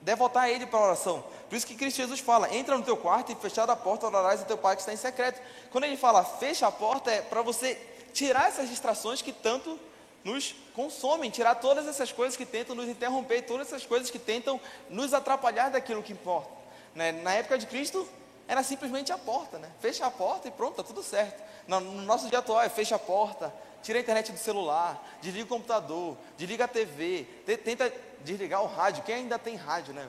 [0.01, 1.25] devotar Ele para a oração.
[1.49, 4.41] Por isso que Cristo Jesus fala: entra no teu quarto e fechada a porta, orarás
[4.41, 5.43] a teu Pai que está em secreto.
[5.71, 7.75] Quando ele fala fecha a porta, é para você
[8.13, 9.79] tirar essas distrações que tanto
[10.25, 14.59] nos consomem, tirar todas essas coisas que tentam nos interromper, todas essas coisas que tentam
[14.89, 16.51] nos atrapalhar daquilo que importa.
[16.95, 17.13] Né?
[17.13, 18.09] Na época de Cristo,
[18.49, 19.71] era simplesmente a porta, né?
[19.81, 21.43] Fecha a porta e pronto, está tudo certo.
[21.67, 25.45] No, no nosso dia atual é fecha a porta, tira a internet do celular, desliga
[25.45, 27.27] o computador, desliga a TV,
[27.65, 29.03] tenta desligar o rádio.
[29.03, 30.09] Quem ainda tem rádio, né?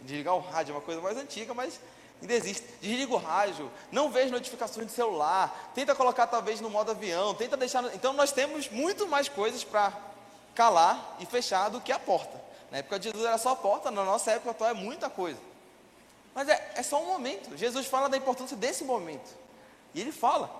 [0.00, 1.80] Desligar o rádio é uma coisa mais antiga, mas
[2.20, 2.66] ainda existe.
[2.80, 7.56] Desliga o rádio, não veja notificações de celular, tenta colocar talvez no modo avião, tenta
[7.56, 7.84] deixar.
[7.94, 9.92] Então nós temos muito mais coisas para
[10.54, 12.40] calar e fechar do que a porta.
[12.70, 15.38] Na época de Jesus era só a porta, na nossa época atual é muita coisa.
[16.34, 17.56] Mas é, é só um momento.
[17.56, 19.30] Jesus fala da importância desse momento.
[19.94, 20.50] E ele fala: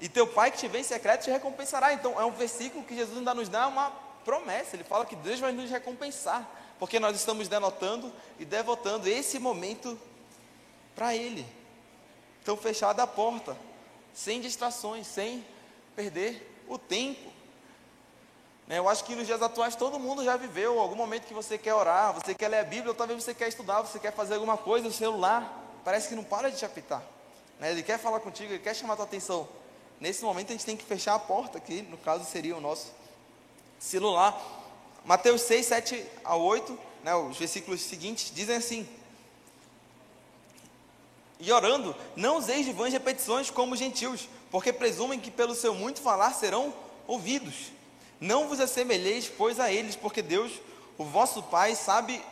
[0.00, 1.92] E teu pai que te vê em secreto te recompensará.
[1.92, 3.90] Então é um versículo que Jesus ainda nos dá uma
[4.26, 6.44] promessa, ele fala que Deus vai nos recompensar,
[6.80, 9.96] porque nós estamos denotando e devotando esse momento
[10.96, 11.46] para Ele.
[12.42, 13.56] Então, fechada a porta,
[14.14, 15.44] sem distrações, sem
[15.94, 17.30] perder o tempo.
[18.66, 21.56] Né, eu acho que nos dias atuais todo mundo já viveu algum momento que você
[21.56, 24.34] quer orar, você quer ler a Bíblia, ou talvez você quer estudar, você quer fazer
[24.34, 27.02] alguma coisa, o celular parece que não para de te apitar.
[27.60, 27.70] Né?
[27.70, 29.48] Ele quer falar contigo, ele quer chamar a tua atenção.
[30.00, 32.92] Nesse momento a gente tem que fechar a porta, que no caso seria o nosso
[33.78, 34.36] celular.
[35.04, 38.88] Mateus 6, 7 a 8, né, os versículos seguintes, dizem assim:
[41.38, 45.74] E orando, não useis de vãs repetições como os gentios, porque presumem que pelo seu
[45.74, 46.72] muito falar serão
[47.06, 47.72] ouvidos.
[48.20, 50.52] Não vos assemelheis, pois, a eles, porque Deus,
[50.96, 52.22] o vosso Pai, sabe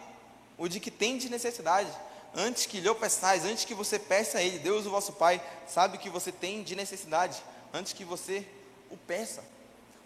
[0.56, 1.90] o de que tendes necessidade.
[2.36, 5.96] Antes que lhe peçais, antes que você peça a Ele, Deus, o vosso Pai, sabe
[5.96, 7.40] o que você tem de necessidade,
[7.72, 8.44] antes que você
[8.90, 9.44] o peça.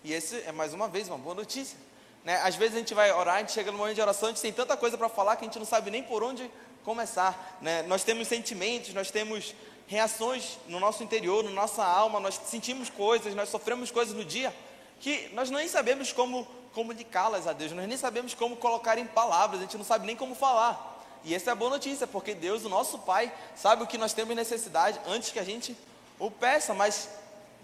[0.04, 1.78] E esse é mais uma vez uma boa notícia.
[2.24, 2.36] Né?
[2.42, 4.42] Às vezes a gente vai orar, a gente chega no momento de oração, a gente
[4.42, 6.50] tem tanta coisa para falar que a gente não sabe nem por onde
[6.88, 7.58] começar.
[7.60, 7.82] Né?
[7.82, 9.54] Nós temos sentimentos, nós temos
[9.86, 14.54] reações no nosso interior, na nossa alma, nós sentimos coisas, nós sofremos coisas no dia
[14.98, 19.60] que nós nem sabemos como comunicá-las a Deus, nós nem sabemos como colocar em palavras,
[19.60, 21.04] a gente não sabe nem como falar.
[21.24, 24.14] E essa é a boa notícia, porque Deus, o nosso Pai, sabe o que nós
[24.14, 25.76] temos necessidade antes que a gente
[26.18, 27.10] o peça, mas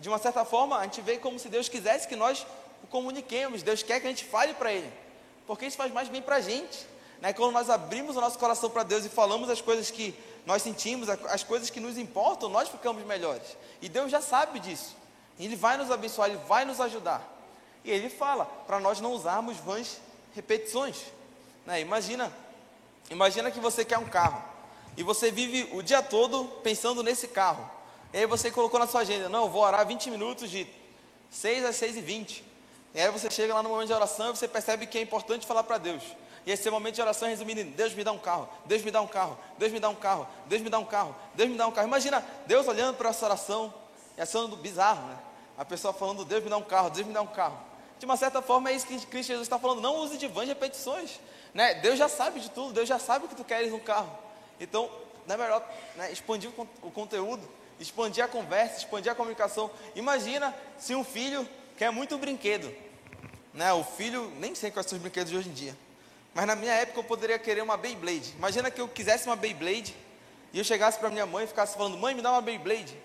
[0.01, 2.47] de uma certa forma, a gente vê como se Deus quisesse que nós
[2.83, 4.93] o comuniquemos, Deus quer que a gente fale para Ele,
[5.47, 6.94] porque isso faz mais bem para a gente.
[7.21, 7.33] Né?
[7.33, 10.15] Quando nós abrimos o nosso coração para Deus e falamos as coisas que
[10.47, 13.57] nós sentimos, as coisas que nos importam, nós ficamos melhores.
[13.81, 14.97] E Deus já sabe disso.
[15.39, 17.23] Ele vai nos abençoar, ele vai nos ajudar.
[17.85, 20.01] E ele fala para nós não usarmos vãs
[20.35, 20.97] repetições.
[21.67, 21.81] Né?
[21.81, 22.33] Imagina,
[23.11, 24.43] imagina que você quer um carro
[24.97, 27.69] e você vive o dia todo pensando nesse carro.
[28.13, 30.67] E aí você colocou na sua agenda, não, vou orar 20 minutos de
[31.31, 32.45] 6 às 6 e 20.
[32.95, 35.47] E aí você chega lá no momento de oração e você percebe que é importante
[35.47, 36.03] falar para Deus.
[36.47, 39.01] E esse momento de oração é resumindo Deus me dá um carro, Deus me dá
[39.01, 41.67] um carro, Deus me dá um carro, Deus me dá um carro, Deus me dá
[41.67, 41.89] um carro.
[41.89, 43.73] Imagina Deus olhando para essa oração
[44.17, 45.17] e achando bizarro, né?
[45.57, 47.59] A pessoa falando, Deus me dá um carro, Deus me dá um carro.
[47.99, 50.49] De uma certa forma é isso que Cristo Jesus está falando, não use de vãs
[50.49, 51.21] repetições.
[51.55, 51.75] Né?
[51.75, 54.11] Deus já sabe de tudo, Deus já sabe que tu queres um carro.
[54.61, 54.91] Então,
[55.27, 56.51] não é melhor né, expandir
[56.83, 59.71] o conteúdo, expandir a conversa, expandir a comunicação.
[59.95, 62.75] Imagina se um filho quer muito um brinquedo.
[63.53, 63.73] Né?
[63.73, 65.77] O filho, nem sei quais são os brinquedos de hoje em dia.
[66.35, 68.35] Mas na minha época eu poderia querer uma Beyblade.
[68.37, 69.95] Imagina que eu quisesse uma Beyblade
[70.53, 72.97] e eu chegasse para minha mãe e ficasse falando: Mãe, me dá uma Beyblade.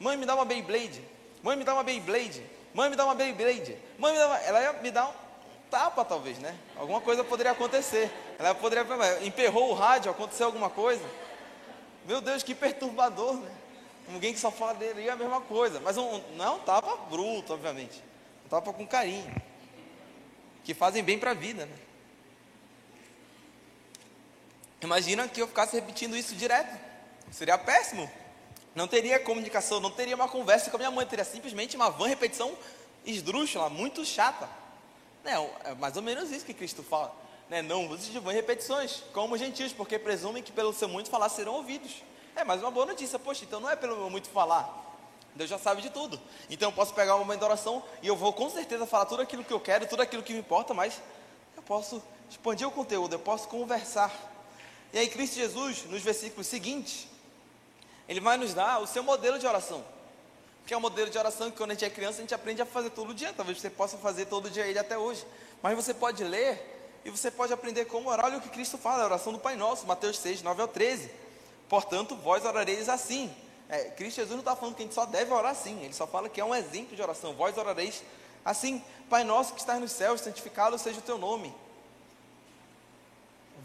[0.00, 1.02] Mãe, me dá uma Beyblade.
[1.42, 2.42] Mãe, me dá uma Beyblade.
[2.72, 3.76] Mãe, me dá uma Beyblade.
[3.98, 4.38] Mãe, me dá uma...
[4.38, 5.12] Ela ia me dar um
[5.70, 6.56] tapa, talvez, né?
[6.76, 8.10] Alguma coisa poderia acontecer.
[8.38, 8.86] Ela poderia.
[9.22, 11.04] Emperrou o rádio, aconteceu alguma coisa.
[12.06, 13.50] Meu Deus, que perturbador, né?
[14.12, 15.80] Alguém que só fala dele é a mesma coisa.
[15.80, 18.02] Mas um, não é um tapa bruto, obviamente.
[18.46, 19.30] Um tapa com carinho.
[20.64, 21.87] Que fazem bem para a vida, né?
[24.80, 26.78] Imagina que eu ficasse repetindo isso direto.
[27.30, 28.10] Seria péssimo.
[28.74, 32.06] Não teria comunicação, não teria uma conversa com a minha mãe, teria simplesmente uma van
[32.06, 32.56] repetição
[33.04, 34.48] esdrúxula, muito chata.
[35.24, 37.14] É, é mais ou menos isso que Cristo fala.
[37.48, 37.60] Né?
[37.60, 41.54] Não use de van repetições, como gentios, porque presumem que pelo seu muito falar serão
[41.54, 42.02] ouvidos.
[42.36, 44.86] É mais uma boa notícia, poxa, então não é pelo meu muito falar.
[45.34, 46.20] Deus já sabe de tudo.
[46.48, 49.22] Então eu posso pegar um momento de oração e eu vou com certeza falar tudo
[49.22, 51.00] aquilo que eu quero, tudo aquilo que me importa, mas
[51.56, 54.12] eu posso expandir o conteúdo, eu posso conversar.
[54.92, 57.06] E aí Cristo Jesus, nos versículos seguintes,
[58.08, 59.84] ele vai nos dar o seu modelo de oração.
[60.66, 62.62] Que é um modelo de oração que quando a gente é criança, a gente aprende
[62.62, 63.32] a fazer todo dia.
[63.32, 65.24] Talvez você possa fazer todo dia ele até hoje.
[65.62, 68.26] Mas você pode ler e você pode aprender como orar.
[68.26, 71.10] Olha o que Cristo fala, a oração do Pai Nosso, Mateus 6, 9 ao 13.
[71.68, 73.34] Portanto, vós orareis assim.
[73.68, 75.82] É, Cristo Jesus não está falando que a gente só deve orar assim.
[75.84, 77.34] Ele só fala que é um exemplo de oração.
[77.34, 78.02] Vós orareis
[78.44, 78.82] assim.
[79.10, 81.54] Pai nosso que estás nos céus, santificado seja o teu nome.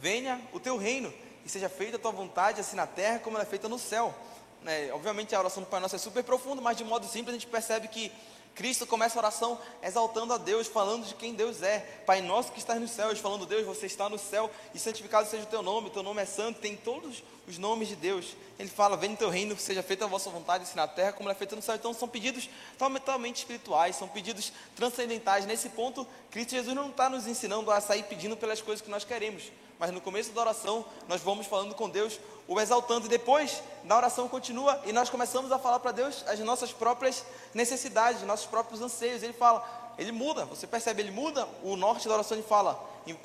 [0.03, 1.13] Venha o teu reino
[1.45, 4.13] e seja feita a tua vontade, assim na terra como ela é feita no céu.
[4.61, 4.91] Né?
[4.91, 7.47] Obviamente a oração do Pai Nosso é super profunda, mas de modo simples a gente
[7.47, 8.11] percebe que
[8.53, 11.79] Cristo começa a oração exaltando a Deus, falando de quem Deus é.
[12.05, 15.43] Pai nosso que estás nos céus, falando, Deus, você está no céu e santificado seja
[15.43, 18.35] o teu nome, o teu nome é santo, tem todos os nomes de Deus.
[18.59, 21.29] Ele fala, vem no teu reino, seja feita a vossa vontade, assim na terra como
[21.29, 21.75] ela é feita no céu.
[21.75, 25.45] Então são pedidos totalmente espirituais, são pedidos transcendentais.
[25.45, 29.05] Nesse ponto, Cristo Jesus não está nos ensinando a sair pedindo pelas coisas que nós
[29.05, 29.49] queremos
[29.83, 32.17] mas no começo da oração nós vamos falando com Deus,
[32.47, 36.39] o exaltando, e depois na oração continua e nós começamos a falar para Deus as
[36.39, 39.21] nossas próprias necessidades, nossos próprios anseios.
[39.21, 42.37] Ele fala, ele muda, você percebe, ele muda o norte da oração.
[42.37, 42.81] Ele fala,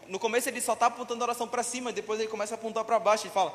[0.09, 2.85] no começo ele só está apontando a oração para cima, depois ele começa a apontar
[2.85, 3.27] para baixo.
[3.27, 3.55] Ele fala,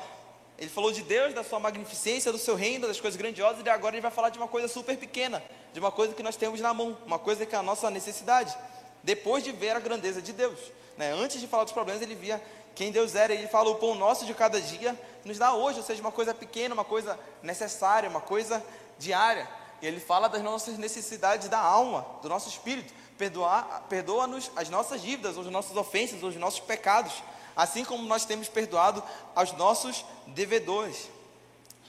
[0.56, 3.96] ele falou de Deus, da sua magnificência, do seu reino, das coisas grandiosas, e agora
[3.96, 6.72] ele vai falar de uma coisa super pequena, de uma coisa que nós temos na
[6.72, 8.56] mão, uma coisa que é a nossa necessidade.
[9.02, 10.58] Depois de ver a grandeza de Deus,
[10.96, 11.12] né?
[11.12, 12.40] antes de falar dos problemas, ele via
[12.74, 13.32] quem Deus era.
[13.32, 16.34] Ele fala: o pão nosso de cada dia nos dá hoje, ou seja, uma coisa
[16.34, 18.64] pequena, uma coisa necessária, uma coisa
[18.98, 19.48] diária.
[19.80, 22.92] E ele fala das nossas necessidades da alma, do nosso espírito.
[23.88, 27.22] Perdoa-nos as nossas dívidas, as nossas ofensas, os nossos pecados,
[27.54, 29.02] assim como nós temos perdoado
[29.34, 31.08] aos nossos devedores.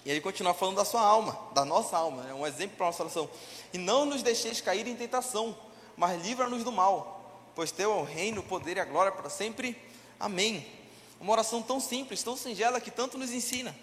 [0.06, 2.89] E ele continua falando da sua alma, da nossa alma, é um exemplo para a
[2.89, 3.28] nossa oração.
[3.74, 5.58] E não nos deixeis cair em tentação,
[5.98, 9.30] mas livra-nos do mal, pois teu é o reino, o poder e a glória para
[9.32, 9.76] sempre.
[10.19, 10.65] Amém.
[11.19, 13.75] Uma oração tão simples, tão singela que tanto nos ensina.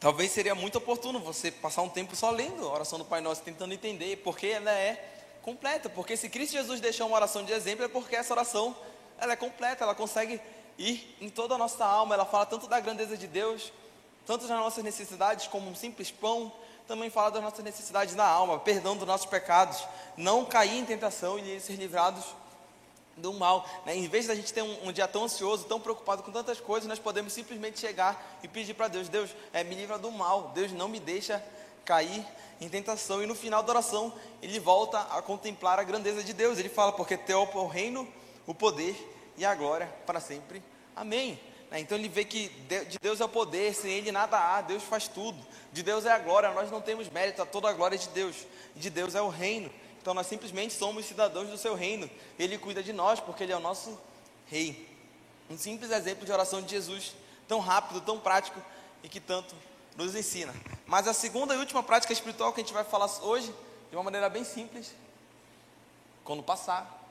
[0.00, 3.42] Talvez seria muito oportuno você passar um tempo só lendo a oração do Pai Nosso,
[3.42, 5.88] tentando entender porque ela é completa.
[5.88, 8.76] Porque se Cristo Jesus deixou uma oração de exemplo, é porque essa oração
[9.18, 10.40] ela é completa, ela consegue
[10.78, 12.14] ir em toda a nossa alma.
[12.14, 13.72] Ela fala tanto da grandeza de Deus,
[14.26, 16.52] tanto das nossas necessidades, como um simples pão,
[16.86, 19.84] também fala das nossas necessidades na alma, perdão dos nossos pecados,
[20.16, 22.24] não cair em tentação e ser livrados
[23.16, 23.66] do mal.
[23.84, 23.96] Né?
[23.96, 26.88] Em vez da gente ter um, um, dia tão ansioso, tão preocupado com tantas coisas,
[26.88, 30.72] nós podemos simplesmente chegar e pedir para Deus: Deus, é, me livra do mal, Deus
[30.72, 31.42] não me deixa
[31.84, 32.24] cair
[32.60, 33.22] em tentação.
[33.22, 36.58] E no final da oração, ele volta a contemplar a grandeza de Deus.
[36.58, 38.06] Ele fala: Porque teu é o reino,
[38.46, 38.94] o poder
[39.36, 40.62] e a glória para sempre.
[40.94, 41.38] Amém.
[41.70, 41.80] Né?
[41.80, 45.08] Então ele vê que de Deus é o poder, sem Ele nada há, Deus faz
[45.08, 45.38] tudo.
[45.72, 48.46] De Deus é a glória, nós não temos mérito, a toda a glória de Deus.
[48.74, 49.70] De Deus é o reino.
[50.06, 52.08] Então nós simplesmente somos cidadãos do seu reino.
[52.38, 53.98] Ele cuida de nós porque ele é o nosso
[54.46, 54.88] rei.
[55.50, 57.12] Um simples exemplo de oração de Jesus,
[57.48, 58.62] tão rápido, tão prático
[59.02, 59.52] e que tanto
[59.96, 60.54] nos ensina.
[60.86, 63.52] Mas a segunda e última prática espiritual que a gente vai falar hoje,
[63.90, 64.94] de uma maneira bem simples,
[66.22, 67.04] quando passar,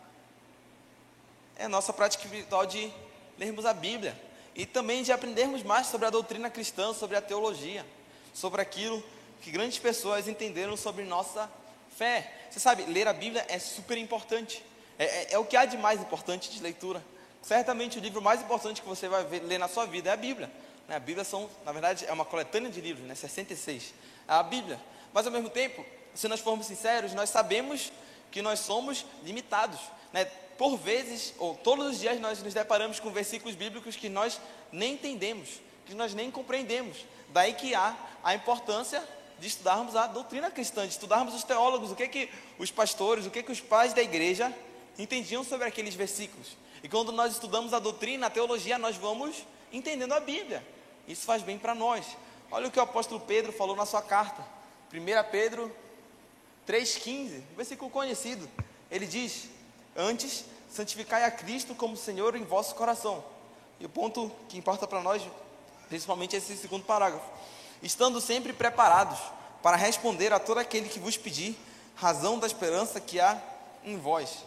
[1.58, 2.90] é a nossa prática espiritual de
[3.38, 4.18] lermos a Bíblia
[4.56, 7.86] e também de aprendermos mais sobre a doutrina cristã, sobre a teologia,
[8.34, 9.04] sobre aquilo
[9.42, 11.52] que grandes pessoas entenderam sobre nossa
[11.96, 12.32] fé.
[12.50, 14.64] Você sabe, ler a Bíblia é super importante.
[14.98, 17.04] É, é, é, o que há de mais importante de leitura.
[17.42, 20.18] Certamente o livro mais importante que você vai ver, ler na sua vida é a
[20.18, 20.50] Bíblia.
[20.88, 20.96] Né?
[20.96, 23.16] A Bíblia são, na verdade, é uma coletânea de livros, né?
[23.16, 23.94] 66.
[24.28, 24.80] É a Bíblia.
[25.14, 27.92] Mas ao mesmo tempo, se nós formos sinceros, nós sabemos
[28.32, 29.80] que nós somos limitados.
[30.12, 30.26] Né?
[30.58, 34.40] Por vezes, ou todos os dias, nós nos deparamos com versículos bíblicos que nós
[34.72, 36.98] nem entendemos, que nós nem compreendemos.
[37.30, 39.04] Daí que há a importância
[39.40, 43.32] de estudarmos a doutrina cristã, de estudarmos os teólogos, o que que os pastores, o
[43.32, 44.54] que que os pais da igreja
[44.98, 46.58] entendiam sobre aqueles versículos.
[46.84, 50.66] E quando nós estudamos a doutrina, a teologia, nós vamos entendendo a Bíblia.
[51.08, 52.06] Isso faz bem para nós.
[52.52, 54.46] Olha o que o apóstolo Pedro falou na sua carta.
[54.94, 55.76] 1 Pedro
[56.68, 58.50] 3,15, um versículo conhecido.
[58.90, 59.50] Ele diz:
[59.96, 63.24] Antes, santificai a Cristo como Senhor em vosso coração.
[63.80, 65.22] E o ponto que importa para nós,
[65.90, 67.26] principalmente, é esse segundo parágrafo.
[67.86, 69.20] Estando sempre preparados
[69.62, 71.56] para responder a todo aquele que vos pedir,
[71.96, 73.40] razão da esperança que há
[73.84, 74.40] em vós.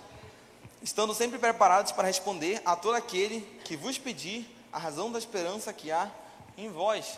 [0.82, 5.72] Estando sempre preparados para responder a todo aquele que vos pedir a razão da esperança
[5.72, 6.10] que há
[6.56, 7.16] em vós.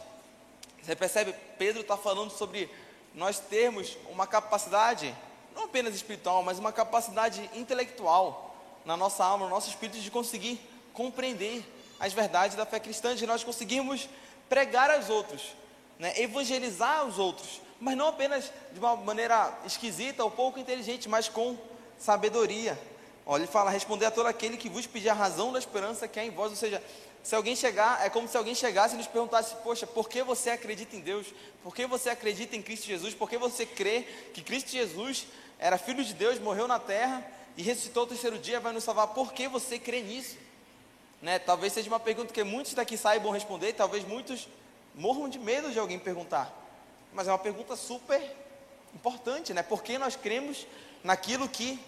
[0.83, 1.35] Você percebe?
[1.57, 2.69] Pedro está falando sobre
[3.15, 5.15] nós termos uma capacidade,
[5.55, 8.55] não apenas espiritual, mas uma capacidade intelectual
[8.85, 10.61] na nossa alma, no nosso espírito, de conseguir
[10.93, 11.65] compreender
[11.99, 14.07] as verdades da fé cristã, de nós conseguirmos
[14.51, 15.59] pregar aos outros,
[16.01, 21.29] né, evangelizar os outros, mas não apenas de uma maneira esquisita ou pouco inteligente, mas
[21.29, 21.57] com
[21.99, 22.81] sabedoria.
[23.27, 26.19] Olha, ele fala: responder a todo aquele que vos pedir a razão da esperança que
[26.19, 26.83] há em vós, ou seja,
[27.23, 30.49] se alguém chegar, é como se alguém chegasse e nos perguntasse: Poxa, por que você
[30.49, 31.27] acredita em Deus?
[31.63, 33.13] Por que você acredita em Cristo Jesus?
[33.13, 35.27] Por que você crê que Cristo Jesus
[35.59, 37.23] era filho de Deus, morreu na terra
[37.59, 39.09] e ressuscitou o terceiro dia, vai nos salvar?
[39.09, 40.39] Por que você crê nisso?
[41.21, 41.39] Né?
[41.39, 44.49] Talvez seja uma pergunta que muitos daqui saibam responder, talvez muitos
[45.01, 46.55] morram de medo de alguém perguntar.
[47.13, 48.23] Mas é uma pergunta super
[48.95, 49.63] importante, né?
[49.63, 50.67] Por que nós cremos
[51.03, 51.81] naquilo que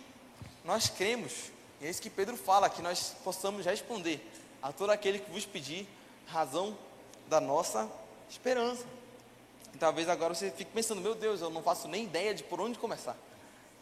[0.65, 1.53] nós cremos?
[1.81, 4.27] E é isso que Pedro fala, que nós possamos responder
[4.63, 5.87] a todo aquele que vos pedir
[6.27, 6.77] razão
[7.29, 7.89] da nossa
[8.31, 8.85] esperança.
[9.75, 12.61] E talvez agora você fique pensando, meu Deus, eu não faço nem ideia de por
[12.61, 13.17] onde começar.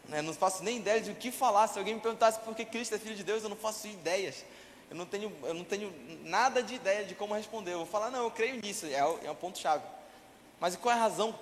[0.09, 0.21] Né?
[0.21, 1.67] Não faço nem ideia de o que falar.
[1.67, 4.43] Se alguém me perguntasse por que Cristo é filho de Deus, eu não faço ideias.
[4.91, 5.93] Eu não tenho, eu não tenho
[6.25, 7.71] nada de ideia de como responder.
[7.71, 9.85] Eu vou falar, não, eu creio nisso, é, é um ponto-chave.
[10.59, 11.33] Mas qual é a razão?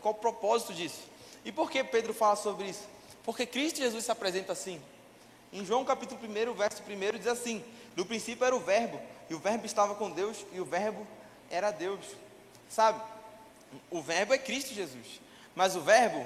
[0.00, 1.02] Qual o propósito disso?
[1.44, 2.84] E por que Pedro fala sobre isso?
[3.24, 4.80] Porque Cristo Jesus se apresenta assim.
[5.52, 7.64] Em João capítulo 1, verso 1 diz assim:
[7.96, 11.04] No princípio era o Verbo, e o Verbo estava com Deus, e o Verbo
[11.50, 12.06] era Deus.
[12.68, 13.02] Sabe?
[13.90, 15.20] O Verbo é Cristo Jesus.
[15.52, 16.24] Mas o Verbo,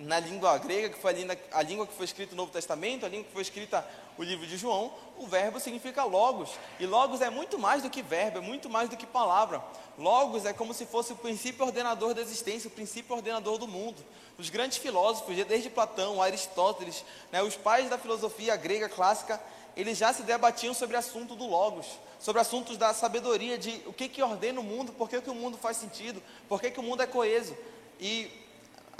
[0.00, 1.12] na língua grega, que foi
[1.52, 3.86] a língua, que foi escrita no Novo Testamento, a língua que foi escrita
[4.16, 6.50] o livro de João, o verbo significa logos.
[6.78, 9.62] E logos é muito mais do que verbo, é muito mais do que palavra.
[9.98, 14.02] Logos é como se fosse o princípio ordenador da existência, o princípio ordenador do mundo.
[14.38, 19.40] Os grandes filósofos, desde Platão, Aristóteles, né, os pais da filosofia grega clássica,
[19.76, 21.86] eles já se debatiam sobre o assunto do logos,
[22.18, 25.34] sobre assuntos da sabedoria, de o que, que ordena o mundo, por que, que o
[25.34, 27.56] mundo faz sentido, por que, que o mundo é coeso.
[27.98, 28.30] E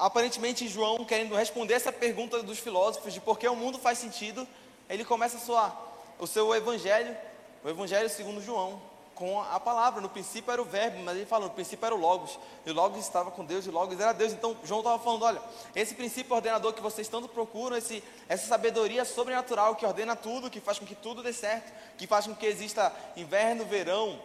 [0.00, 4.48] aparentemente João, querendo responder essa pergunta dos filósofos de por que o mundo faz sentido,
[4.88, 5.78] ele começa a soar
[6.18, 7.14] o seu evangelho,
[7.62, 8.80] o evangelho segundo João,
[9.14, 10.00] com a palavra.
[10.00, 12.38] No princípio era o verbo, mas ele fala, no princípio era o Logos.
[12.64, 14.32] E o Logos estava com Deus, e o Logos era Deus.
[14.32, 15.42] Então João estava falando: olha,
[15.76, 20.60] esse princípio ordenador que vocês tanto procuram, esse, essa sabedoria sobrenatural que ordena tudo, que
[20.60, 24.18] faz com que tudo dê certo, que faz com que exista inverno, verão,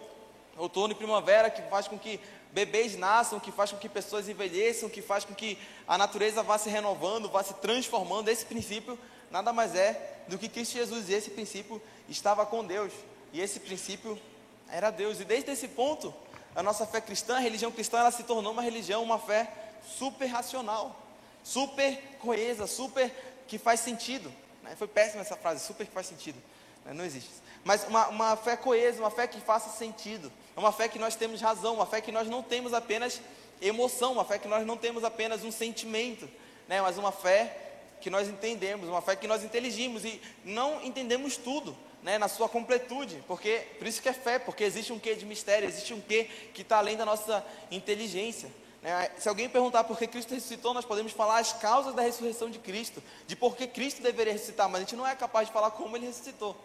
[0.57, 2.19] outono e primavera, que faz com que
[2.55, 6.57] bebês nasçam, que faz com que pessoas envelheçam, que faz com que a natureza vá
[6.57, 8.29] se renovando, vá se transformando.
[8.29, 8.97] Esse princípio
[9.29, 12.93] nada mais é do que Cristo Jesus, e esse princípio estava com Deus,
[13.33, 14.17] e esse princípio
[14.69, 15.19] era Deus.
[15.19, 16.13] E desde esse ponto,
[16.55, 19.51] a nossa fé cristã, a religião cristã, ela se tornou uma religião, uma fé
[19.97, 20.95] super racional,
[21.43, 23.11] super coesa, super
[23.49, 24.31] que faz sentido.
[24.63, 24.77] Né?
[24.77, 26.41] Foi péssima essa frase, super que faz sentido.
[26.85, 26.93] Né?
[26.93, 27.29] Não existe.
[27.65, 30.31] Mas uma, uma fé coesa, uma fé que faça sentido.
[30.55, 33.21] É uma fé que nós temos razão, uma fé que nós não temos apenas
[33.61, 36.29] emoção, uma fé que nós não temos apenas um sentimento,
[36.67, 36.81] né?
[36.81, 37.57] mas uma fé
[37.99, 42.47] que nós entendemos, uma fé que nós inteligimos e não entendemos tudo, né, na sua
[42.47, 45.99] completude, porque por isso que é fé, porque existe um quê de mistério, existe um
[45.99, 48.47] quê que está além da nossa inteligência.
[48.83, 49.09] Né?
[49.17, 52.59] Se alguém perguntar por que Cristo ressuscitou, nós podemos falar as causas da ressurreição de
[52.59, 55.71] Cristo, de por que Cristo deveria ressuscitar, mas a gente não é capaz de falar
[55.71, 56.55] como ele ressuscitou.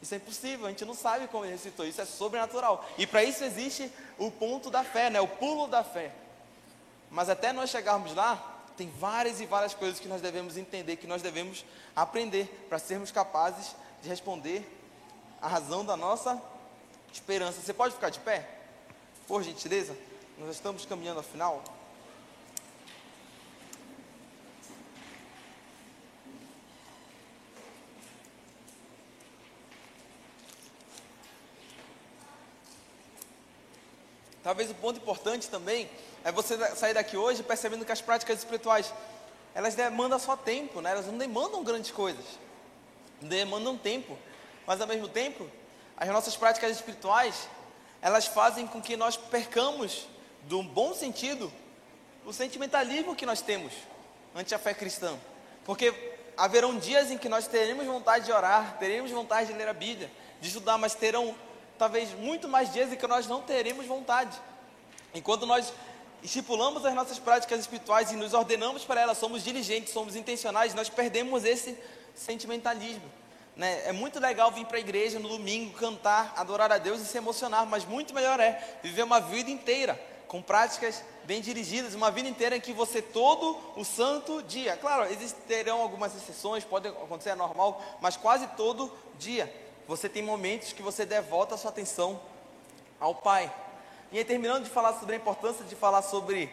[0.00, 2.88] Isso é impossível, a gente não sabe como ele ressuscitou, isso é sobrenatural.
[2.96, 5.20] E para isso existe o ponto da fé, né?
[5.20, 6.12] o pulo da fé.
[7.10, 11.06] Mas até nós chegarmos lá, tem várias e várias coisas que nós devemos entender, que
[11.06, 11.64] nós devemos
[11.96, 14.64] aprender para sermos capazes de responder
[15.42, 16.40] a razão da nossa
[17.12, 17.60] esperança.
[17.60, 18.48] Você pode ficar de pé?
[19.26, 19.96] Por gentileza,
[20.38, 21.62] nós estamos caminhando ao final.
[34.48, 35.90] Talvez o ponto importante também
[36.24, 38.94] é você sair daqui hoje percebendo que as práticas espirituais,
[39.54, 40.92] elas demandam só tempo, né?
[40.92, 42.24] elas não demandam grandes coisas,
[43.20, 44.16] demandam tempo,
[44.66, 45.46] mas ao mesmo tempo,
[45.98, 47.46] as nossas práticas espirituais,
[48.00, 50.08] elas fazem com que nós percamos,
[50.44, 51.52] de um bom sentido,
[52.24, 53.74] o sentimentalismo que nós temos
[54.34, 55.18] ante a fé cristã,
[55.62, 55.92] porque
[56.38, 60.10] haverão dias em que nós teremos vontade de orar, teremos vontade de ler a Bíblia,
[60.40, 61.36] de estudar, mas terão
[61.78, 64.36] talvez muito mais dias em que nós não teremos vontade.
[65.14, 65.72] Enquanto nós
[66.22, 70.88] estipulamos as nossas práticas espirituais e nos ordenamos para elas, somos diligentes, somos intencionais, nós
[70.88, 71.78] perdemos esse
[72.14, 73.04] sentimentalismo.
[73.56, 73.88] Né?
[73.88, 77.16] É muito legal vir para a igreja no domingo, cantar, adorar a Deus e se
[77.16, 82.28] emocionar, mas muito melhor é viver uma vida inteira com práticas bem dirigidas, uma vida
[82.28, 87.34] inteira em que você todo o santo dia, claro, existirão algumas exceções, pode acontecer, é
[87.34, 89.52] normal, mas quase todo dia
[89.88, 92.20] você tem momentos que você devota a sua atenção
[93.00, 93.50] ao Pai.
[94.12, 96.52] E aí, terminando de falar sobre a importância de falar sobre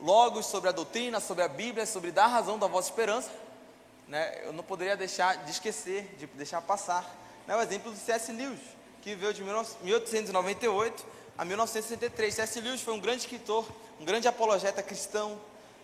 [0.00, 3.30] logos, sobre a doutrina, sobre a Bíblia, sobre dar razão da vossa esperança,
[4.08, 7.04] né, eu não poderia deixar de esquecer, de deixar passar
[7.46, 8.32] né, o exemplo do C.S.
[8.32, 8.60] Lewis,
[9.02, 11.04] que viveu de 1898
[11.36, 12.34] a 1963.
[12.34, 12.60] C.S.
[12.62, 13.66] Lewis foi um grande escritor,
[14.00, 15.38] um grande apologeta cristão.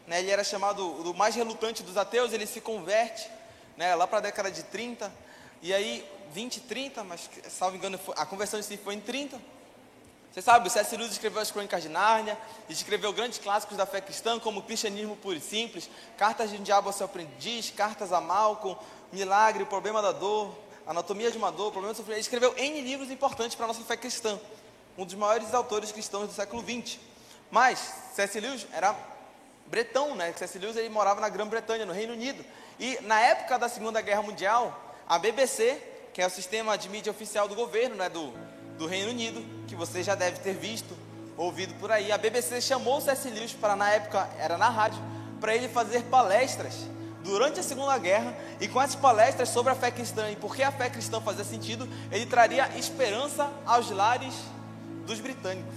[0.06, 3.30] Né, ele era chamado o mais relutante dos ateus, ele se converte
[3.76, 5.12] né, lá para a década de 30.
[5.60, 9.40] E aí 20, 30, mas salvo engano, a conversão em si foi em 30.
[10.36, 10.94] Você sabe, o C.S.
[10.94, 12.36] Lewis escreveu as Crônicas de Nárnia,
[12.68, 16.90] escreveu grandes clássicos da fé cristã, como Cristianismo Puro e Simples, Cartas de um Diabo
[16.90, 18.78] ao Seu Aprendiz, Cartas a Malcolm,
[19.10, 20.54] Milagre, O Problema da Dor,
[20.86, 22.18] Anatomia de uma Dor, Problema do Sofrimento.
[22.18, 24.38] Ele escreveu N livros importantes para a nossa fé cristã,
[24.98, 26.98] um dos maiores autores cristãos do século XX.
[27.50, 28.38] Mas C.S.
[28.38, 28.94] Lewis era
[29.68, 30.34] bretão, né?
[30.36, 30.58] C.S.
[30.58, 32.44] Lewis ele morava na Grã-Bretanha, no Reino Unido.
[32.78, 35.82] E na época da Segunda Guerra Mundial, a BBC
[36.16, 38.32] que é o sistema de mídia oficial do governo, né, do,
[38.78, 40.96] do Reino Unido, que você já deve ter visto,
[41.36, 42.10] ouvido por aí.
[42.10, 43.28] A BBC chamou o C.S.
[43.28, 44.98] Lewis para, na época, era na rádio,
[45.38, 46.88] para ele fazer palestras
[47.22, 50.62] durante a Segunda Guerra e com essas palestras sobre a fé cristã e por que
[50.62, 54.32] a fé cristã fazia sentido, ele traria esperança aos lares
[55.06, 55.76] dos britânicos.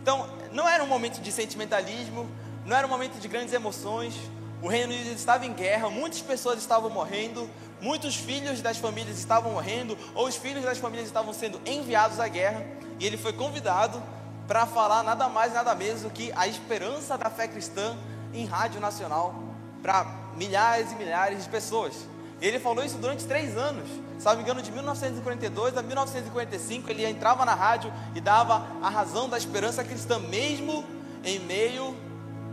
[0.00, 2.26] Então, não era um momento de sentimentalismo,
[2.64, 4.14] não era um momento de grandes emoções.
[4.62, 7.50] O Reino Unido estava em guerra, muitas pessoas estavam morrendo,
[7.80, 12.26] Muitos filhos das famílias estavam morrendo, ou os filhos das famílias estavam sendo enviados à
[12.26, 12.64] guerra,
[12.98, 14.02] e ele foi convidado
[14.48, 17.96] para falar nada mais, nada menos do que a esperança da fé cristã
[18.32, 19.34] em rádio nacional
[19.82, 21.94] para milhares e milhares de pessoas.
[22.40, 26.90] Ele falou isso durante três anos, salvo engano, de 1942 a 1945.
[26.90, 30.84] Ele entrava na rádio e dava a razão da esperança cristã, mesmo
[31.24, 31.96] em meio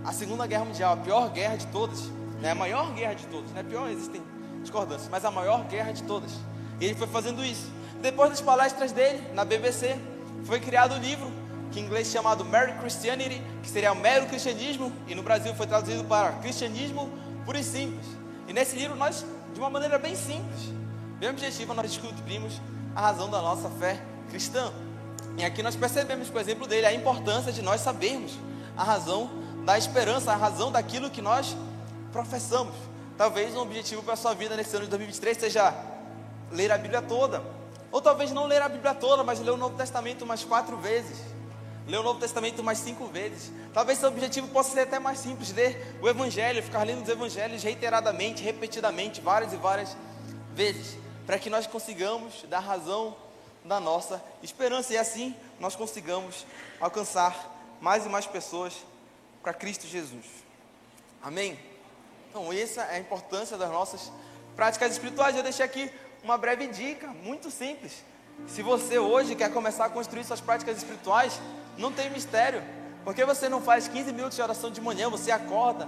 [0.04, 2.02] à Segunda Guerra Mundial, a pior guerra de todas,
[2.42, 2.52] né?
[2.52, 3.64] a maior guerra de todas, né?
[3.64, 4.22] pior existem
[4.66, 6.32] discordâncias, mas a maior guerra de todas.
[6.80, 7.72] E ele foi fazendo isso.
[8.02, 9.98] Depois das palestras dele na BBC,
[10.44, 14.28] foi criado o um livro que em inglês chamado Mary Christianity, que seria o mero
[14.28, 17.10] cristianismo, e no Brasil foi traduzido para cristianismo
[17.46, 18.06] puro e simples.
[18.48, 20.74] E nesse livro nós, de uma maneira bem simples,
[21.20, 22.62] bem objetiva, nós descobrimos
[22.96, 24.72] a razão da nossa fé cristã.
[25.38, 28.32] E aqui nós percebemos, por exemplo dele, a importância de nós sabermos
[28.78, 29.30] a razão
[29.66, 31.58] da esperança, a razão daquilo que nós
[32.12, 32.74] professamos.
[33.18, 35.74] Talvez um objetivo para a sua vida nesse ano de 2023 seja
[36.52, 37.42] ler a Bíblia toda.
[37.92, 41.18] Ou talvez não ler a Bíblia toda, mas ler o Novo Testamento umas quatro vezes.
[41.88, 43.52] Ler o Novo Testamento mais cinco vezes.
[43.74, 47.64] Talvez seu objetivo possa ser até mais simples, ler o Evangelho, ficar lendo os Evangelhos
[47.64, 49.96] reiteradamente, repetidamente, várias e várias
[50.54, 53.16] vezes, para que nós consigamos dar razão
[53.64, 56.46] da nossa esperança e assim nós consigamos
[56.80, 58.74] alcançar mais e mais pessoas
[59.42, 60.26] para Cristo Jesus.
[61.22, 61.75] Amém?
[62.36, 64.12] Então, essa é a importância das nossas
[64.58, 65.38] práticas espirituais.
[65.38, 65.90] Eu deixei aqui
[66.22, 68.04] uma breve dica, muito simples.
[68.46, 71.40] Se você hoje quer começar a construir suas práticas espirituais,
[71.78, 72.62] não tem mistério.
[73.06, 75.88] Porque você não faz 15 minutos de oração de manhã, você acorda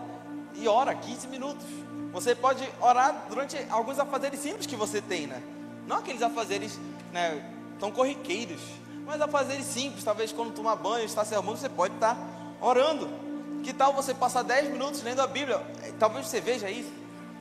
[0.55, 1.65] e ora 15 minutos.
[2.13, 5.43] Você pode orar durante alguns afazeres simples que você tem, né?
[5.85, 6.79] Não aqueles afazeres
[7.11, 7.43] né,
[7.77, 8.61] tão corriqueiros,
[9.05, 10.01] mas afazeres simples.
[10.01, 12.17] Talvez quando tomar banho, está se arrumando, você pode estar
[12.61, 13.26] orando.
[13.63, 15.61] Que tal você passar 10 minutos lendo a Bíblia?
[15.99, 16.91] Talvez você veja isso.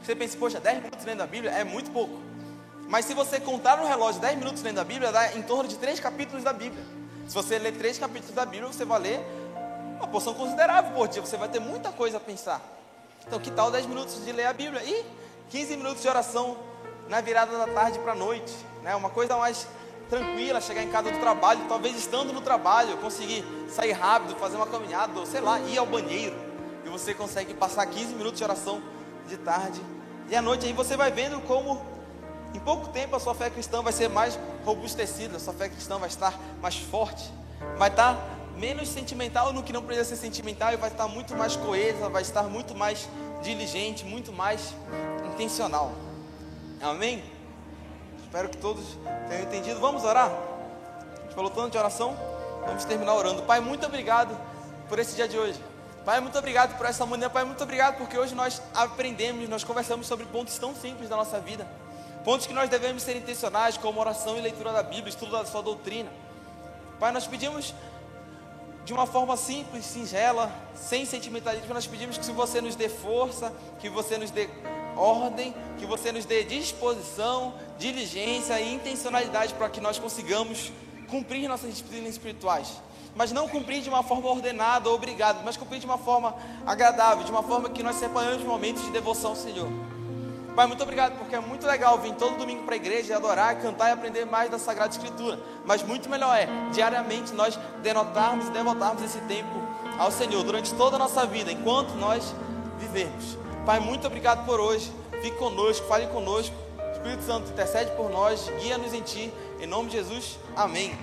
[0.03, 2.21] Você pense, poxa, 10 minutos lendo a Bíblia é muito pouco.
[2.89, 5.77] Mas se você contar no relógio 10 minutos lendo a Bíblia, dá em torno de
[5.77, 6.85] 3 capítulos da Bíblia.
[7.27, 9.21] Se você ler 3 capítulos da Bíblia, você vai ler
[9.97, 11.21] uma porção considerável por dia.
[11.21, 12.61] Você vai ter muita coisa a pensar.
[13.27, 15.05] Então, que tal 10 minutos de ler a Bíblia e
[15.51, 16.57] 15 minutos de oração
[17.09, 18.55] na virada da tarde para a noite?
[18.83, 18.95] Né?
[18.95, 19.67] Uma coisa mais
[20.09, 24.67] tranquila, chegar em casa do trabalho, talvez estando no trabalho, conseguir sair rápido, fazer uma
[24.67, 26.37] caminhada, ou sei lá, ir ao banheiro.
[26.85, 28.83] E você consegue passar 15 minutos de oração
[29.29, 29.81] de tarde.
[30.29, 31.81] E à noite aí você vai vendo como
[32.55, 35.99] em pouco tempo a sua fé cristã vai ser mais robustecida, a sua fé cristã
[35.99, 37.31] vai estar mais forte,
[37.77, 38.17] vai estar
[38.57, 42.23] menos sentimental no que não precisa ser sentimental e vai estar muito mais coesa, vai
[42.23, 43.09] estar muito mais
[43.43, 44.75] diligente, muito mais
[45.33, 45.93] intencional.
[46.81, 47.23] Amém?
[48.27, 48.85] Espero que todos
[49.29, 49.79] tenham entendido.
[49.79, 50.31] Vamos orar?
[50.31, 52.17] A gente falou tanto de oração,
[52.67, 53.43] vamos terminar orando.
[53.45, 54.37] Pai, muito obrigado
[54.89, 55.59] por esse dia de hoje.
[56.05, 57.31] Pai, muito obrigado por essa manhã.
[57.31, 61.39] Pai, muito obrigado porque hoje nós aprendemos, nós conversamos sobre pontos tão simples da nossa
[61.39, 61.67] vida.
[62.25, 65.63] Pontos que nós devemos ser intencionais, como oração e leitura da Bíblia, estudo da sua
[65.63, 66.11] doutrina.
[66.99, 67.73] Pai, nós pedimos
[68.85, 73.89] de uma forma simples, singela, sem sentimentalismo, nós pedimos que você nos dê força, que
[73.89, 74.49] você nos dê
[74.97, 80.73] ordem, que você nos dê disposição, diligência e intencionalidade para que nós consigamos
[81.09, 82.81] cumprir nossas disciplinas espirituais.
[83.15, 86.35] Mas não cumprir de uma forma ordenada ou obrigada, mas cumprir de uma forma
[86.67, 89.69] agradável, de uma forma que nós separamos momentos de devoção ao Senhor.
[90.55, 93.91] Pai, muito obrigado, porque é muito legal vir todo domingo para a igreja, adorar, cantar
[93.91, 95.39] e aprender mais da Sagrada Escritura.
[95.67, 99.51] Mas muito melhor é, diariamente, nós denotarmos e devotarmos esse tempo
[99.99, 102.35] ao Senhor durante toda a nossa vida, enquanto nós
[102.79, 103.46] vivemos.
[103.67, 104.93] Pai, muito obrigado por hoje.
[105.21, 106.55] Fique conosco, fale conosco.
[106.93, 109.33] Espírito Santo, intercede por nós, guia-nos em Ti.
[109.59, 110.97] Em nome de Jesus, amém.